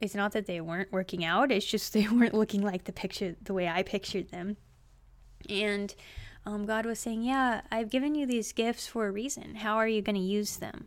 it's 0.01 0.15
not 0.15 0.33
that 0.33 0.47
they 0.47 0.61
weren't 0.61 0.93
working 0.93 1.25
out, 1.25 1.53
it's 1.53 1.67
just 1.67 1.93
they 1.95 2.09
weren't 2.09 2.35
looking 2.35 2.63
like 2.63 2.85
the 2.85 2.93
picture, 2.93 3.37
the 3.43 3.55
way 3.55 3.69
I 3.69 3.83
pictured 3.83 4.31
them. 4.31 4.57
And 5.49 5.95
um, 6.47 6.67
God 6.67 6.87
was 6.87 6.99
saying, 6.99 7.23
Yeah, 7.23 7.63
I've 7.71 7.91
given 7.91 8.15
you 8.15 8.27
these 8.27 8.53
gifts 8.53 8.87
for 8.87 9.07
a 9.07 9.11
reason. 9.11 9.57
How 9.57 9.77
are 9.77 9.89
you 9.89 10.03
going 10.03 10.17
to 10.17 10.23
use 10.23 10.57
them? 10.57 10.87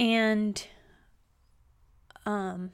And 0.00 0.66
um, 2.26 2.70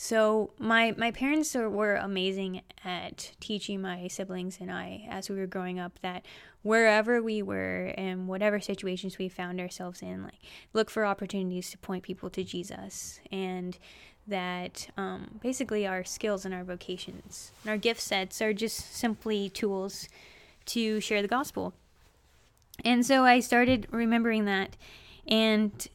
so 0.00 0.52
my 0.58 0.94
my 0.96 1.10
parents 1.10 1.56
were 1.56 1.96
amazing 1.96 2.62
at 2.84 3.32
teaching 3.40 3.82
my 3.82 4.06
siblings 4.06 4.58
and 4.60 4.70
I 4.70 5.06
as 5.10 5.28
we 5.28 5.36
were 5.36 5.48
growing 5.48 5.80
up 5.80 5.98
that 6.02 6.24
wherever 6.62 7.20
we 7.20 7.42
were 7.42 7.92
and 7.96 8.28
whatever 8.28 8.60
situations 8.60 9.18
we 9.18 9.28
found 9.28 9.58
ourselves 9.58 10.00
in, 10.00 10.22
like 10.22 10.38
look 10.72 10.88
for 10.88 11.04
opportunities 11.04 11.70
to 11.70 11.78
point 11.78 12.04
people 12.04 12.30
to 12.30 12.44
Jesus 12.44 13.18
and 13.32 13.76
that 14.28 14.88
um, 14.96 15.38
basically 15.42 15.86
our 15.86 16.04
skills 16.04 16.44
and 16.44 16.54
our 16.54 16.64
vocations 16.64 17.52
and 17.62 17.70
our 17.70 17.76
gift 17.76 18.00
sets 18.00 18.40
are 18.40 18.52
just 18.52 18.94
simply 18.94 19.48
tools 19.48 20.08
to 20.66 21.00
share 21.00 21.22
the 21.22 21.28
gospel. 21.28 21.74
And 22.84 23.04
so 23.04 23.24
I 23.24 23.40
started 23.40 23.86
remembering 23.90 24.44
that 24.44 24.76
and 25.26 25.86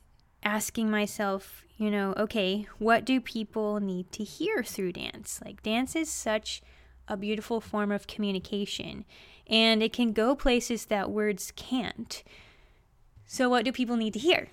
asking 0.44 0.92
myself, 0.92 1.64
you 1.78 1.90
know, 1.90 2.14
okay, 2.18 2.68
what 2.78 3.06
do 3.06 3.22
people 3.22 3.80
need 3.80 4.12
to 4.12 4.24
hear 4.24 4.64
through 4.64 4.94
dance? 4.94 5.40
Like, 5.44 5.64
dance 5.64 5.96
is 5.96 6.10
such 6.10 6.62
a 7.08 7.18
beautiful 7.18 7.62
form 7.62 7.92
of 7.92 8.08
communication, 8.08 9.06
and 9.48 9.82
it 9.82 9.94
can 9.94 10.14
go 10.14 10.36
places 10.36 10.86
that 10.86 11.10
words 11.10 11.52
can't. 11.56 12.24
So, 13.26 13.50
what 13.50 13.66
do 13.66 13.72
people 13.72 13.98
need 13.98 14.14
to 14.14 14.20
hear? 14.20 14.50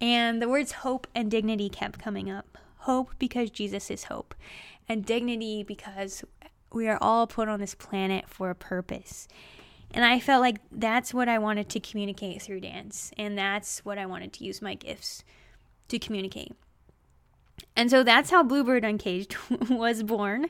And 0.00 0.40
the 0.40 0.48
words 0.48 0.72
hope 0.72 1.06
and 1.14 1.30
dignity 1.30 1.68
kept 1.68 1.98
coming 1.98 2.30
up 2.30 2.58
hope 2.88 3.12
because 3.18 3.50
Jesus 3.50 3.90
is 3.90 4.04
hope, 4.04 4.34
and 4.88 5.04
dignity 5.04 5.62
because 5.62 6.24
we 6.72 6.88
are 6.88 6.98
all 7.02 7.26
put 7.26 7.46
on 7.46 7.60
this 7.60 7.74
planet 7.74 8.24
for 8.28 8.48
a 8.48 8.54
purpose. 8.54 9.28
And 9.92 10.04
I 10.04 10.20
felt 10.20 10.40
like 10.40 10.56
that's 10.72 11.12
what 11.12 11.28
I 11.28 11.38
wanted 11.38 11.68
to 11.70 11.80
communicate 11.80 12.40
through 12.40 12.60
dance, 12.60 13.12
and 13.18 13.36
that's 13.36 13.84
what 13.84 13.98
I 13.98 14.06
wanted 14.06 14.32
to 14.34 14.44
use 14.44 14.62
my 14.62 14.74
gifts 14.74 15.22
to 15.88 15.98
communicate. 15.98 16.52
And 17.76 17.90
so 17.90 18.02
that's 18.02 18.30
how 18.30 18.42
Bluebird 18.42 18.84
Uncaged 18.84 19.36
was 19.70 20.02
born. 20.02 20.46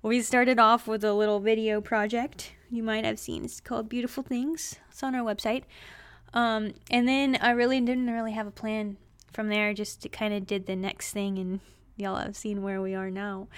We 0.00 0.22
started 0.22 0.58
off 0.58 0.86
with 0.86 1.04
a 1.04 1.12
little 1.12 1.40
video 1.40 1.80
project 1.80 2.54
you 2.70 2.82
might 2.82 3.04
have 3.04 3.18
seen. 3.18 3.44
It's 3.44 3.60
called 3.60 3.90
Beautiful 3.90 4.22
Things. 4.22 4.76
It's 4.90 5.02
on 5.02 5.14
our 5.14 5.22
website. 5.22 5.64
Um, 6.32 6.72
and 6.90 7.06
then 7.06 7.36
I 7.40 7.50
really 7.50 7.78
didn't 7.80 8.10
really 8.10 8.32
have 8.32 8.46
a 8.46 8.52
plan 8.52 8.96
from 9.30 9.48
there. 9.48 9.74
Just 9.74 10.10
kind 10.10 10.32
of 10.32 10.46
did 10.46 10.66
the 10.66 10.74
next 10.74 11.12
thing 11.12 11.38
and 11.38 11.60
y'all 11.96 12.16
have 12.16 12.36
seen 12.36 12.62
where 12.62 12.80
we 12.80 12.94
are 12.94 13.10
now. 13.10 13.48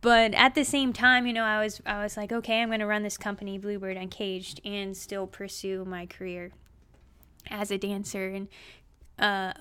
But 0.00 0.32
at 0.34 0.54
the 0.54 0.64
same 0.64 0.92
time, 0.92 1.26
you 1.26 1.32
know, 1.32 1.42
I 1.42 1.62
was 1.62 1.80
I 1.84 2.02
was 2.02 2.16
like, 2.16 2.32
okay, 2.32 2.62
I'm 2.62 2.68
going 2.68 2.80
to 2.80 2.86
run 2.86 3.02
this 3.02 3.18
company, 3.18 3.58
Bluebird 3.58 3.96
Uncaged, 3.96 4.60
and 4.64 4.96
still 4.96 5.26
pursue 5.26 5.84
my 5.84 6.06
career 6.06 6.52
as 7.50 7.70
a 7.70 7.78
dancer. 7.78 8.28
And 8.28 8.48
uh, 9.18 9.54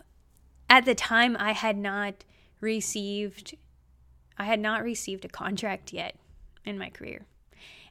at 0.69 0.85
the 0.85 0.93
time, 0.93 1.35
I 1.39 1.53
had 1.53 1.77
not 1.77 2.23
received 2.61 3.55
I 4.37 4.45
had 4.45 4.59
not 4.59 4.83
received 4.83 5.25
a 5.25 5.29
contract 5.29 5.91
yet 5.91 6.15
in 6.63 6.77
my 6.77 6.91
career, 6.91 7.25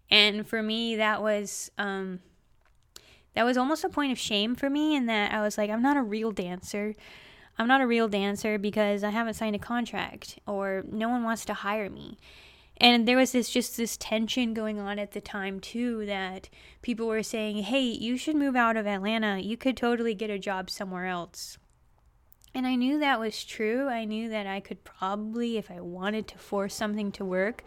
and 0.09 0.47
for 0.47 0.63
me, 0.63 0.95
that 0.95 1.21
was 1.21 1.73
um, 1.79 2.21
that 3.35 3.45
was 3.45 3.57
almost 3.57 3.83
a 3.83 3.89
point 3.89 4.13
of 4.13 4.19
shame 4.19 4.55
for 4.55 4.71
me, 4.71 4.95
in 4.95 5.07
that 5.07 5.33
I 5.33 5.41
was 5.41 5.59
like, 5.59 5.69
I'm 5.69 5.83
not 5.83 5.97
a 5.97 6.03
real 6.03 6.31
dancer. 6.31 6.95
I'm 7.59 7.69
not 7.69 7.81
a 7.81 7.87
real 7.87 8.09
dancer 8.09 8.59
because 8.59 9.03
I 9.03 9.11
haven't 9.11 9.35
signed 9.35 9.57
a 9.57 9.61
contract 9.61 10.39
or 10.47 10.85
no 10.91 11.09
one 11.09 11.23
wants 11.23 11.45
to 11.47 11.55
hire 11.55 11.89
me. 11.89 12.19
And 12.79 13.09
there 13.09 13.17
was 13.17 13.33
this 13.33 13.49
just 13.49 13.77
this 13.77 13.97
tension 13.97 14.53
going 14.53 14.79
on 14.79 14.99
at 14.99 15.13
the 15.13 15.21
time 15.21 15.61
too 15.61 16.05
that 16.07 16.51
people 16.83 17.07
were 17.07 17.23
saying, 17.23 17.63
"Hey, 17.63 17.81
you 17.81 18.19
should 18.19 18.37
move 18.37 18.55
out 18.55 18.77
of 18.77 18.87
Atlanta. 18.87 19.39
You 19.39 19.57
could 19.57 19.77
totally 19.77 20.15
get 20.15 20.29
a 20.29 20.39
job 20.39 20.69
somewhere 20.69 21.07
else." 21.07 21.57
And 22.55 22.67
I 22.67 22.75
knew 22.75 22.99
that 22.99 23.21
was 23.21 23.45
true. 23.45 23.89
I 23.89 24.05
knew 24.05 24.29
that 24.29 24.47
I 24.47 24.61
could 24.61 24.85
probably 24.85 25.57
if 25.57 25.71
I 25.71 25.81
wanted 25.81 26.29
to 26.29 26.39
force 26.39 26.75
something 26.75 27.13
to 27.13 27.25
work, 27.25 27.65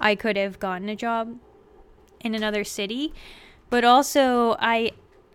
I 0.00 0.14
could 0.14 0.36
have 0.36 0.60
gotten 0.60 0.88
a 0.88 0.96
job 0.96 1.38
in 2.20 2.34
another 2.34 2.62
city. 2.62 3.12
But 3.68 3.84
also 3.84 4.56
I 4.60 4.92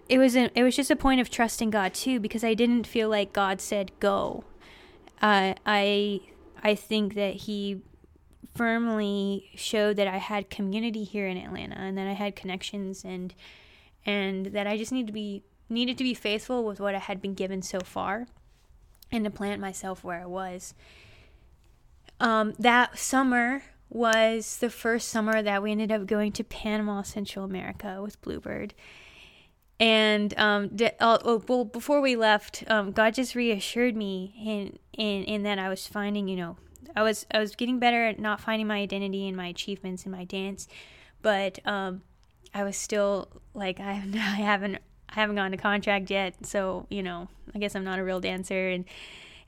it 0.09 0.17
was 0.17 0.35
a, 0.35 0.49
it 0.57 0.63
was 0.63 0.75
just 0.75 0.91
a 0.91 0.95
point 0.95 1.21
of 1.21 1.29
trusting 1.29 1.69
God 1.69 1.93
too 1.93 2.19
because 2.19 2.43
I 2.43 2.53
didn't 2.53 2.87
feel 2.87 3.09
like 3.09 3.33
God 3.33 3.61
said 3.61 3.91
go. 3.99 4.43
Uh, 5.21 5.53
I 5.65 6.21
I 6.63 6.75
think 6.75 7.15
that 7.15 7.35
He 7.35 7.81
firmly 8.55 9.49
showed 9.55 9.97
that 9.97 10.07
I 10.07 10.17
had 10.17 10.49
community 10.49 11.03
here 11.03 11.27
in 11.27 11.37
Atlanta 11.37 11.75
and 11.75 11.97
that 11.97 12.07
I 12.07 12.13
had 12.13 12.35
connections 12.35 13.03
and 13.03 13.33
and 14.05 14.47
that 14.47 14.67
I 14.67 14.77
just 14.77 14.91
needed 14.91 15.07
to 15.07 15.13
be 15.13 15.43
needed 15.69 15.97
to 15.97 16.03
be 16.03 16.13
faithful 16.13 16.63
with 16.63 16.79
what 16.79 16.95
I 16.95 16.99
had 16.99 17.21
been 17.21 17.33
given 17.33 17.61
so 17.61 17.79
far 17.79 18.27
and 19.11 19.23
to 19.25 19.29
plant 19.29 19.61
myself 19.61 20.03
where 20.03 20.21
I 20.21 20.25
was. 20.25 20.73
Um, 22.19 22.53
that 22.57 22.97
summer 22.97 23.63
was 23.89 24.57
the 24.57 24.69
first 24.69 25.09
summer 25.09 25.41
that 25.41 25.61
we 25.61 25.71
ended 25.71 25.91
up 25.91 26.07
going 26.07 26.31
to 26.33 26.43
Panama, 26.43 27.03
Central 27.03 27.45
America 27.45 27.99
with 28.01 28.21
Bluebird 28.21 28.73
and 29.79 30.37
um, 30.39 30.75
uh, 30.81 31.17
oh, 31.23 31.43
well, 31.47 31.65
before 31.65 32.01
we 32.01 32.15
left, 32.15 32.63
um, 32.67 32.91
God 32.91 33.13
just 33.13 33.35
reassured 33.35 33.95
me 33.95 34.33
in, 34.43 34.79
in 34.93 35.23
in 35.25 35.43
that 35.43 35.59
I 35.59 35.69
was 35.69 35.85
finding, 35.85 36.27
you 36.27 36.35
know, 36.35 36.57
I 36.95 37.03
was 37.03 37.27
I 37.31 37.39
was 37.39 37.55
getting 37.55 37.77
better 37.77 38.05
at 38.05 38.19
not 38.19 38.41
finding 38.41 38.65
my 38.65 38.77
identity 38.77 39.27
and 39.27 39.37
my 39.37 39.47
achievements 39.47 40.05
in 40.05 40.11
my 40.11 40.23
dance, 40.23 40.67
but 41.21 41.59
um, 41.67 42.01
I 42.55 42.63
was 42.63 42.75
still 42.75 43.29
like 43.53 43.79
I, 43.79 43.91
I 44.13 44.41
haven't 44.41 44.79
I 45.09 45.13
haven't 45.13 45.35
gotten 45.35 45.53
a 45.53 45.57
contract 45.57 46.09
yet, 46.09 46.45
so 46.45 46.87
you 46.89 47.03
know, 47.03 47.27
I 47.53 47.59
guess 47.59 47.75
I'm 47.75 47.83
not 47.83 47.99
a 47.99 48.03
real 48.03 48.19
dancer. 48.19 48.69
And 48.69 48.85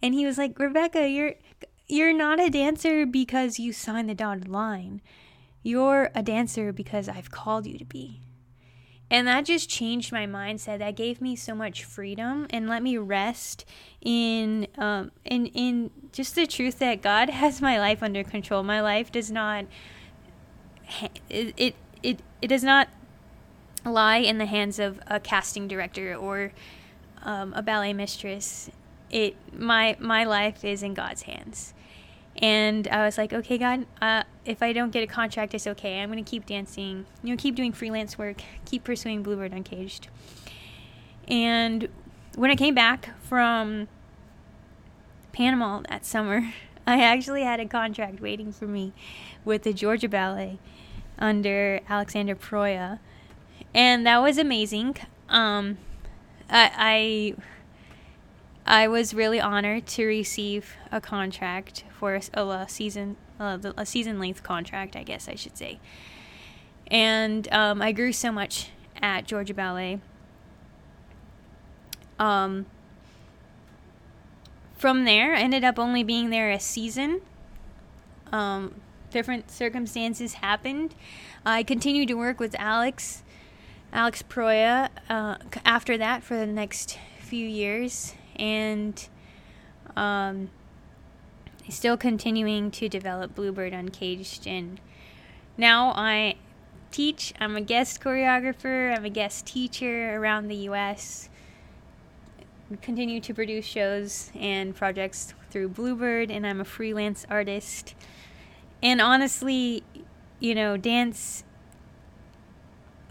and 0.01 0.13
he 0.13 0.27
was 0.27 0.37
like, 0.37 0.59
Rebecca, 0.59 1.09
you're 1.09 1.33
you're 1.87 2.13
not 2.13 2.39
a 2.39 2.51
dancer 2.51 3.07
because 3.07 3.57
you 3.57 3.73
signed 3.73 4.09
the 4.09 4.15
dotted 4.15 4.47
line. 4.47 5.01
You're 5.63 6.11
a 6.13 6.21
dancer 6.21 6.71
because 6.71 7.09
I've 7.09 7.31
called 7.31 7.65
you 7.65 7.79
to 7.79 7.85
be. 7.85 8.21
And 9.11 9.27
that 9.27 9.45
just 9.45 9.69
changed 9.69 10.11
my 10.11 10.27
mindset. 10.27 10.79
That 10.79 10.95
gave 10.95 11.19
me 11.19 11.35
so 11.35 11.55
much 11.55 11.83
freedom 11.83 12.45
and 12.51 12.69
let 12.69 12.83
me 12.83 12.97
rest 12.97 13.65
in 14.01 14.67
um, 14.77 15.11
in 15.25 15.47
in 15.47 15.91
just 16.11 16.35
the 16.35 16.45
truth 16.45 16.79
that 16.79 17.01
God 17.01 17.29
has 17.41 17.61
my 17.61 17.79
life 17.79 18.03
under 18.03 18.23
control. 18.23 18.63
My 18.63 18.81
life 18.81 19.11
does 19.11 19.31
not 19.31 19.65
it 21.29 21.53
it 21.57 21.75
it, 22.03 22.19
it 22.41 22.47
does 22.47 22.63
not 22.63 22.87
lie 23.85 24.17
in 24.17 24.37
the 24.37 24.45
hands 24.45 24.79
of 24.79 24.99
a 25.07 25.19
casting 25.19 25.67
director 25.67 26.15
or 26.15 26.51
um, 27.23 27.53
a 27.53 27.61
ballet 27.61 27.93
mistress. 27.93 28.69
It 29.09 29.35
my 29.57 29.97
my 29.99 30.23
life 30.23 30.63
is 30.63 30.83
in 30.83 30.93
God's 30.93 31.23
hands. 31.23 31.73
And 32.39 32.87
I 32.87 33.05
was 33.05 33.17
like, 33.17 33.33
okay, 33.33 33.57
God, 33.57 33.85
uh, 34.01 34.23
if 34.45 34.63
I 34.63 34.71
don't 34.71 34.91
get 34.91 35.03
a 35.03 35.07
contract, 35.07 35.53
it's 35.53 35.67
okay. 35.67 35.99
I'm 36.01 36.09
going 36.09 36.23
to 36.23 36.29
keep 36.29 36.45
dancing, 36.45 37.05
you 37.21 37.31
know, 37.31 37.37
keep 37.37 37.55
doing 37.55 37.73
freelance 37.73 38.17
work, 38.17 38.41
keep 38.65 38.85
pursuing 38.85 39.23
Bluebird 39.23 39.51
Uncaged. 39.51 40.07
And 41.27 41.89
when 42.35 42.49
I 42.49 42.55
came 42.55 42.73
back 42.73 43.09
from 43.21 43.89
Panama 45.33 45.81
that 45.89 46.05
summer, 46.05 46.53
I 46.87 47.03
actually 47.03 47.43
had 47.43 47.59
a 47.59 47.65
contract 47.65 48.21
waiting 48.21 48.53
for 48.53 48.65
me 48.65 48.93
with 49.43 49.63
the 49.63 49.73
Georgia 49.73 50.07
Ballet 50.07 50.59
under 51.19 51.81
Alexander 51.89 52.35
Proia. 52.35 52.99
And 53.73 54.07
that 54.07 54.19
was 54.19 54.37
amazing. 54.37 54.95
Um, 55.27 55.77
I, 56.49 57.35
I 57.37 57.41
I 58.69 58.87
was 58.87 59.15
really 59.15 59.41
honored 59.41 59.87
to 59.87 60.05
receive 60.05 60.75
a 60.91 61.01
contract 61.01 61.85
for 61.89 62.19
a, 62.35 62.39
a 62.39 62.69
season, 62.69 63.17
uh, 63.39 63.57
a 63.75 63.83
season 63.83 64.19
length 64.19 64.43
contract, 64.43 64.95
I 64.95 65.01
guess 65.01 65.27
I 65.27 65.33
should 65.33 65.57
say. 65.57 65.79
And 66.85 67.51
um, 67.51 67.81
I 67.81 67.91
grew 67.91 68.13
so 68.13 68.31
much 68.31 68.69
at 69.01 69.25
Georgia 69.25 69.55
Ballet. 69.55 69.99
Um, 72.19 72.67
from 74.75 75.03
there, 75.03 75.33
I 75.33 75.39
ended 75.39 75.63
up 75.63 75.79
only 75.79 76.03
being 76.03 76.29
there 76.29 76.51
a 76.51 76.59
season. 76.59 77.21
Um, 78.31 78.75
different 79.09 79.49
circumstances 79.49 80.33
happened. 80.33 80.93
I 81.43 81.63
continued 81.63 82.07
to 82.09 82.13
work 82.13 82.39
with 82.39 82.55
Alex, 82.59 83.23
Alex 83.91 84.21
Proia, 84.21 84.89
uh, 85.09 85.37
after 85.65 85.97
that 85.97 86.21
for 86.21 86.37
the 86.37 86.45
next 86.45 86.99
few 87.19 87.47
years, 87.47 88.13
and 88.39 89.07
um, 89.95 90.49
still 91.69 91.97
continuing 91.97 92.71
to 92.71 92.89
develop 92.89 93.35
Bluebird 93.35 93.73
Uncaged. 93.73 94.47
And 94.47 94.79
now 95.57 95.91
I 95.95 96.35
teach. 96.91 97.33
I'm 97.39 97.55
a 97.55 97.61
guest 97.61 98.01
choreographer. 98.01 98.95
I'm 98.95 99.05
a 99.05 99.09
guest 99.09 99.45
teacher 99.45 100.15
around 100.15 100.47
the 100.47 100.55
U.S. 100.55 101.29
continue 102.81 103.19
to 103.21 103.33
produce 103.33 103.65
shows 103.65 104.31
and 104.35 104.75
projects 104.75 105.33
through 105.51 105.69
Bluebird, 105.69 106.31
and 106.31 106.45
I'm 106.45 106.61
a 106.61 106.65
freelance 106.65 107.25
artist. 107.29 107.95
And 108.81 109.01
honestly, 109.01 109.83
you 110.39 110.55
know, 110.55 110.77
dance. 110.77 111.43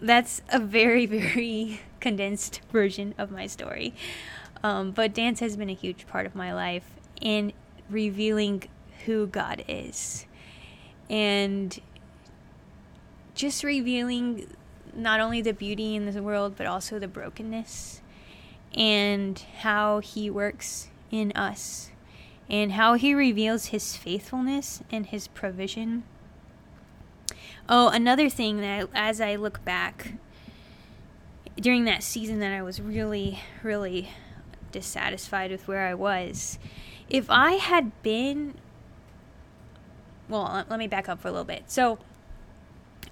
That's 0.01 0.41
a 0.49 0.59
very, 0.59 1.05
very 1.05 1.81
condensed 1.99 2.61
version 2.71 3.13
of 3.17 3.31
my 3.31 3.47
story. 3.47 3.93
Um, 4.63 4.91
but 4.91 5.13
dance 5.13 5.39
has 5.39 5.55
been 5.55 5.69
a 5.69 5.73
huge 5.73 6.07
part 6.07 6.25
of 6.25 6.35
my 6.35 6.53
life 6.53 6.89
in 7.21 7.53
revealing 7.89 8.63
who 9.05 9.27
God 9.27 9.63
is. 9.67 10.25
And 11.09 11.79
just 13.35 13.63
revealing 13.63 14.47
not 14.93 15.19
only 15.19 15.41
the 15.41 15.53
beauty 15.53 15.95
in 15.95 16.05
this 16.05 16.17
world, 16.17 16.55
but 16.57 16.67
also 16.67 16.99
the 16.99 17.07
brokenness 17.07 18.01
and 18.75 19.39
how 19.59 19.99
He 19.99 20.29
works 20.29 20.89
in 21.09 21.31
us 21.33 21.91
and 22.49 22.73
how 22.73 22.95
He 22.95 23.13
reveals 23.13 23.67
His 23.67 23.95
faithfulness 23.95 24.83
and 24.91 25.05
His 25.05 25.27
provision. 25.27 26.03
Oh, 27.67 27.89
another 27.89 28.29
thing 28.29 28.61
that 28.61 28.89
as 28.93 29.21
I 29.21 29.35
look 29.35 29.63
back 29.63 30.13
during 31.59 31.85
that 31.85 32.03
season 32.03 32.39
that 32.39 32.51
I 32.51 32.61
was 32.61 32.81
really, 32.81 33.39
really 33.63 34.09
dissatisfied 34.71 35.51
with 35.51 35.67
where 35.67 35.87
I 35.87 35.93
was. 35.93 36.59
If 37.09 37.29
I 37.29 37.53
had 37.53 38.01
been, 38.03 38.55
well, 40.27 40.65
let 40.69 40.79
me 40.79 40.87
back 40.87 41.09
up 41.09 41.19
for 41.19 41.27
a 41.27 41.31
little 41.31 41.45
bit. 41.45 41.63
So, 41.71 41.99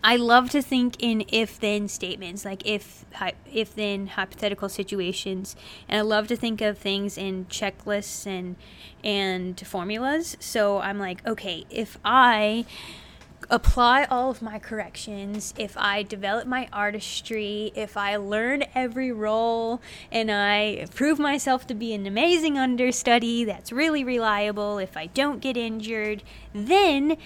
I 0.04 0.16
love 0.16 0.50
to 0.52 0.62
think 0.62 0.96
in 1.00 1.26
if 1.28 1.60
then 1.60 1.88
statements, 1.88 2.46
like 2.46 2.66
if 2.66 3.04
if 3.52 3.76
then 3.76 4.08
hypothetical 4.08 4.70
situations, 4.70 5.56
and 5.90 5.98
I 5.98 6.02
love 6.02 6.28
to 6.28 6.36
think 6.36 6.62
of 6.62 6.78
things 6.78 7.18
in 7.18 7.46
checklists 7.46 8.26
and 8.26 8.56
and 9.04 9.60
formulas. 9.60 10.38
So 10.40 10.80
I'm 10.80 11.00
like, 11.00 11.26
okay, 11.28 11.66
if 11.70 11.98
I 12.06 12.66
apply 13.50 14.04
all 14.06 14.30
of 14.30 14.42
my 14.42 14.60
corrections, 14.60 15.54
if 15.58 15.78
I 15.78 16.04
develop 16.04 16.48
my 16.48 16.68
artistry, 16.74 17.72
if 17.76 17.96
I 17.96 18.18
learn 18.18 18.66
every 18.76 19.12
role 19.12 19.82
and 20.12 20.30
I 20.30 20.88
prove 20.94 21.18
myself 21.18 21.66
to 21.68 21.74
be 21.74 21.94
an 21.94 22.06
amazing 22.06 22.58
understudy 22.58 23.46
that's 23.46 23.72
really 23.72 24.04
reliable, 24.04 24.78
if 24.80 24.98
I 24.98 25.06
don't 25.08 25.40
get 25.40 25.56
injured, 25.56 26.24
then 26.54 27.18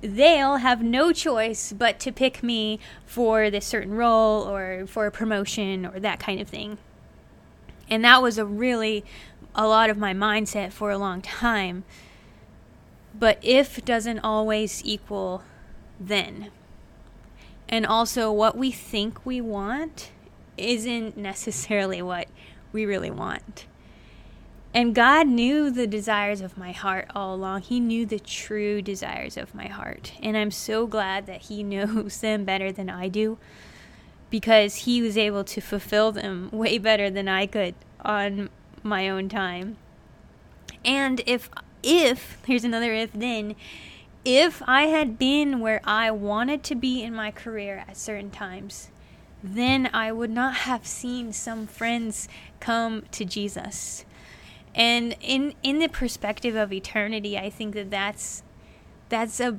they'll 0.00 0.56
have 0.56 0.80
no 0.80 1.12
choice 1.12 1.72
but 1.72 1.98
to 2.00 2.12
pick 2.12 2.42
me 2.42 2.78
for 3.04 3.50
this 3.50 3.66
certain 3.66 3.94
role 3.94 4.42
or 4.42 4.86
for 4.86 5.06
a 5.06 5.10
promotion 5.10 5.84
or 5.84 5.98
that 5.98 6.20
kind 6.20 6.40
of 6.40 6.48
thing. 6.48 6.78
And 7.90 8.04
that 8.04 8.22
was 8.22 8.38
a 8.38 8.44
really 8.44 9.04
a 9.54 9.66
lot 9.66 9.90
of 9.90 9.98
my 9.98 10.14
mindset 10.14 10.72
for 10.72 10.90
a 10.92 10.98
long 10.98 11.20
time. 11.20 11.82
But 13.18 13.38
if 13.42 13.84
doesn't 13.84 14.20
always 14.20 14.82
equal 14.84 15.42
then. 15.98 16.50
And 17.68 17.84
also, 17.84 18.32
what 18.32 18.56
we 18.56 18.70
think 18.70 19.26
we 19.26 19.40
want 19.40 20.10
isn't 20.56 21.16
necessarily 21.16 22.00
what 22.00 22.28
we 22.72 22.86
really 22.86 23.10
want. 23.10 23.66
And 24.74 24.94
God 24.94 25.26
knew 25.26 25.70
the 25.70 25.86
desires 25.86 26.40
of 26.40 26.58
my 26.58 26.72
heart 26.72 27.10
all 27.14 27.34
along. 27.34 27.62
He 27.62 27.80
knew 27.80 28.06
the 28.06 28.18
true 28.18 28.82
desires 28.82 29.36
of 29.36 29.54
my 29.54 29.66
heart. 29.66 30.12
And 30.22 30.36
I'm 30.36 30.50
so 30.50 30.86
glad 30.86 31.26
that 31.26 31.42
He 31.42 31.62
knows 31.64 32.20
them 32.20 32.44
better 32.44 32.70
than 32.70 32.88
I 32.88 33.08
do 33.08 33.38
because 34.30 34.76
He 34.76 35.02
was 35.02 35.16
able 35.16 35.44
to 35.44 35.60
fulfill 35.60 36.12
them 36.12 36.48
way 36.52 36.78
better 36.78 37.10
than 37.10 37.28
I 37.28 37.46
could 37.46 37.74
on 38.02 38.50
my 38.82 39.08
own 39.08 39.28
time. 39.28 39.76
And 40.84 41.22
if 41.26 41.50
if 41.82 42.38
here's 42.46 42.64
another 42.64 42.92
if 42.92 43.12
then 43.12 43.54
if 44.24 44.62
I 44.66 44.82
had 44.82 45.18
been 45.18 45.60
where 45.60 45.80
I 45.84 46.10
wanted 46.10 46.62
to 46.64 46.74
be 46.74 47.02
in 47.02 47.14
my 47.14 47.30
career 47.30 47.84
at 47.88 47.96
certain 47.96 48.30
times, 48.30 48.90
then 49.42 49.88
I 49.92 50.12
would 50.12 50.30
not 50.30 50.54
have 50.54 50.86
seen 50.86 51.32
some 51.32 51.66
friends 51.66 52.28
come 52.60 53.04
to 53.12 53.24
Jesus. 53.24 54.04
And 54.74 55.16
in 55.20 55.54
in 55.62 55.78
the 55.78 55.88
perspective 55.88 56.56
of 56.56 56.72
eternity, 56.72 57.38
I 57.38 57.50
think 57.50 57.74
that 57.74 57.90
that's 57.90 58.42
that's 59.08 59.40
a 59.40 59.58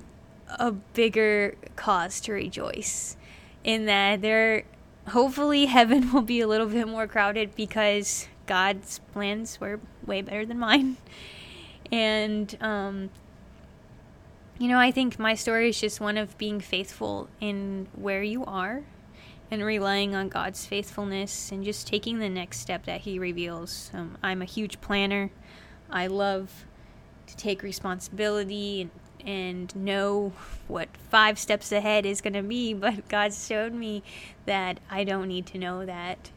a 0.58 0.72
bigger 0.72 1.56
cause 1.76 2.20
to 2.22 2.34
rejoice 2.34 3.16
in 3.64 3.86
that 3.86 4.22
there 4.22 4.64
hopefully 5.10 5.66
heaven 5.66 6.12
will 6.14 6.22
be 6.22 6.42
a 6.42 6.48
little 6.48 6.68
bit 6.68 6.88
more 6.88 7.08
crowded 7.08 7.56
because 7.56 8.28
God's 8.46 9.00
plans 9.14 9.60
were 9.60 9.80
way 10.06 10.22
better 10.22 10.46
than 10.46 10.60
mine. 10.60 10.98
And 11.92 12.56
um, 12.62 13.10
you 14.60 14.68
know, 14.68 14.78
I 14.78 14.92
think 14.92 15.18
my 15.18 15.36
story 15.36 15.70
is 15.70 15.80
just 15.80 16.02
one 16.02 16.18
of 16.18 16.38
being 16.38 16.60
faithful 16.60 17.30
in 17.40 17.88
where 17.96 18.22
you 18.22 18.44
are 18.44 18.84
and 19.50 19.64
relying 19.64 20.14
on 20.14 20.28
God's 20.28 20.66
faithfulness 20.66 21.52
and 21.52 21.64
just 21.64 21.88
taking 21.88 22.20
the 22.20 22.28
next 22.28 22.60
step 22.60 22.86
that 22.86 23.02
He 23.02 23.18
reveals. 23.18 23.90
Um, 23.94 24.18
I'm 24.22 24.42
a 24.42 24.46
huge 24.46 24.82
planner. 24.82 25.32
I 25.90 26.08
love 26.08 26.66
to 27.28 27.38
take 27.38 27.64
responsibility 27.64 28.82
and, 28.82 28.92
and 29.26 29.76
know 29.76 30.34
what 30.68 30.90
five 31.10 31.40
steps 31.40 31.72
ahead 31.72 32.06
is 32.06 32.20
going 32.20 32.34
to 32.34 32.44
be, 32.44 32.74
but 32.76 33.08
God 33.08 33.34
showed 33.34 33.74
me 33.74 34.04
that 34.46 34.82
I 34.90 35.06
don't 35.06 35.30
need 35.30 35.46
to 35.48 35.58
know 35.58 35.86
that. 35.86 36.32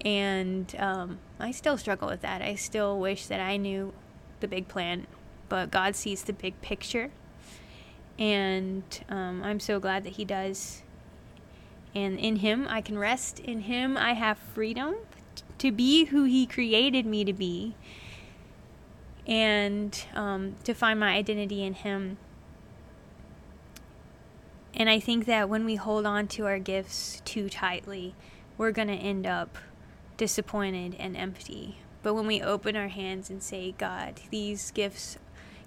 And 0.00 0.74
um, 0.78 1.18
I 1.38 1.50
still 1.50 1.76
struggle 1.76 2.08
with 2.08 2.22
that. 2.22 2.40
I 2.40 2.54
still 2.54 2.98
wish 2.98 3.26
that 3.26 3.40
I 3.40 3.58
knew 3.58 3.92
the 4.44 4.56
big 4.56 4.68
plan, 4.68 5.06
but 5.48 5.70
God 5.70 5.96
sees 5.96 6.22
the 6.22 6.34
big 6.34 6.60
picture. 6.60 7.10
And 8.18 8.84
um, 9.08 9.42
I'm 9.42 9.58
so 9.58 9.80
glad 9.80 10.04
that 10.04 10.14
He 10.14 10.24
does. 10.24 10.82
And 11.94 12.18
in 12.18 12.36
Him, 12.36 12.66
I 12.68 12.82
can 12.82 12.98
rest. 12.98 13.40
In 13.40 13.62
Him, 13.62 13.96
I 13.96 14.12
have 14.12 14.36
freedom 14.38 14.96
to 15.58 15.72
be 15.72 16.06
who 16.06 16.24
He 16.24 16.46
created 16.46 17.06
me 17.06 17.24
to 17.24 17.32
be 17.32 17.74
and 19.26 20.04
um, 20.14 20.56
to 20.64 20.74
find 20.74 21.00
my 21.00 21.14
identity 21.14 21.64
in 21.64 21.72
Him. 21.72 22.18
And 24.74 24.90
I 24.90 25.00
think 25.00 25.24
that 25.24 25.48
when 25.48 25.64
we 25.64 25.76
hold 25.76 26.04
on 26.04 26.26
to 26.28 26.44
our 26.46 26.58
gifts 26.58 27.22
too 27.24 27.48
tightly, 27.48 28.14
we're 28.58 28.72
going 28.72 28.88
to 28.88 28.94
end 28.94 29.26
up 29.26 29.56
disappointed 30.16 30.96
and 30.98 31.16
empty. 31.16 31.78
But 32.04 32.14
when 32.14 32.26
we 32.26 32.42
open 32.42 32.76
our 32.76 32.88
hands 32.88 33.30
and 33.30 33.42
say, 33.42 33.74
God, 33.78 34.20
these 34.30 34.70
gifts, 34.70 35.18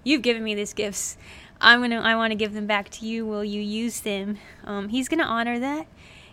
you've 0.04 0.22
given 0.22 0.44
me 0.44 0.54
these 0.54 0.72
gifts. 0.72 1.18
I'm 1.60 1.80
gonna, 1.80 2.00
I 2.00 2.14
want 2.14 2.30
to 2.30 2.36
give 2.36 2.54
them 2.54 2.66
back 2.66 2.88
to 2.90 3.04
you. 3.04 3.26
Will 3.26 3.44
you 3.44 3.60
use 3.60 4.00
them? 4.00 4.38
Um, 4.64 4.88
he's 4.88 5.08
gonna 5.08 5.24
honor 5.24 5.58
that, 5.58 5.88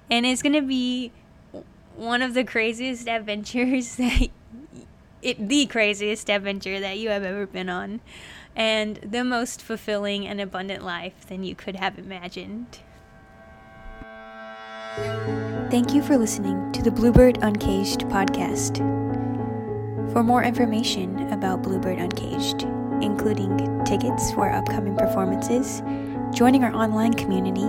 and 0.09 0.23
it's 0.23 0.43
gonna 0.43 0.61
be 0.61 1.11
one 1.95 2.21
of 2.21 2.35
the 2.35 2.43
craziest 2.43 3.07
adventures 3.07 3.95
that, 3.97 4.29
it, 5.23 5.49
the 5.49 5.65
craziest 5.65 6.29
adventure 6.29 6.79
that 6.79 6.99
you 6.99 7.09
have 7.09 7.23
ever 7.23 7.47
been 7.47 7.67
on, 7.67 7.99
and 8.55 8.97
the 8.97 9.23
most 9.23 9.59
fulfilling 9.59 10.27
and 10.27 10.39
abundant 10.39 10.85
life 10.85 11.25
than 11.27 11.43
you 11.43 11.55
could 11.55 11.77
have 11.77 11.97
imagined. 11.97 12.79
Thank 15.71 15.95
you 15.95 16.03
for 16.03 16.15
listening 16.15 16.71
to 16.73 16.83
the 16.83 16.91
Bluebird 16.91 17.39
Uncaged 17.41 18.01
podcast. 18.01 19.04
For 20.15 20.23
more 20.23 20.45
information 20.45 21.29
about 21.33 21.61
Bluebird 21.61 21.97
Uncaged, 21.97 22.63
including 23.03 23.83
tickets 23.83 24.31
for 24.31 24.49
upcoming 24.49 24.95
performances, 24.95 25.81
joining 26.33 26.63
our 26.63 26.73
online 26.73 27.13
community, 27.15 27.65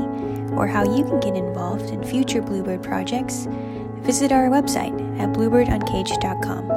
or 0.55 0.69
how 0.69 0.85
you 0.85 1.03
can 1.03 1.19
get 1.19 1.35
involved 1.35 1.91
in 1.91 2.05
future 2.05 2.41
Bluebird 2.41 2.85
projects, 2.85 3.49
visit 3.97 4.31
our 4.31 4.49
website 4.49 4.95
at 5.19 5.31
bluebirduncaged.com. 5.31 6.76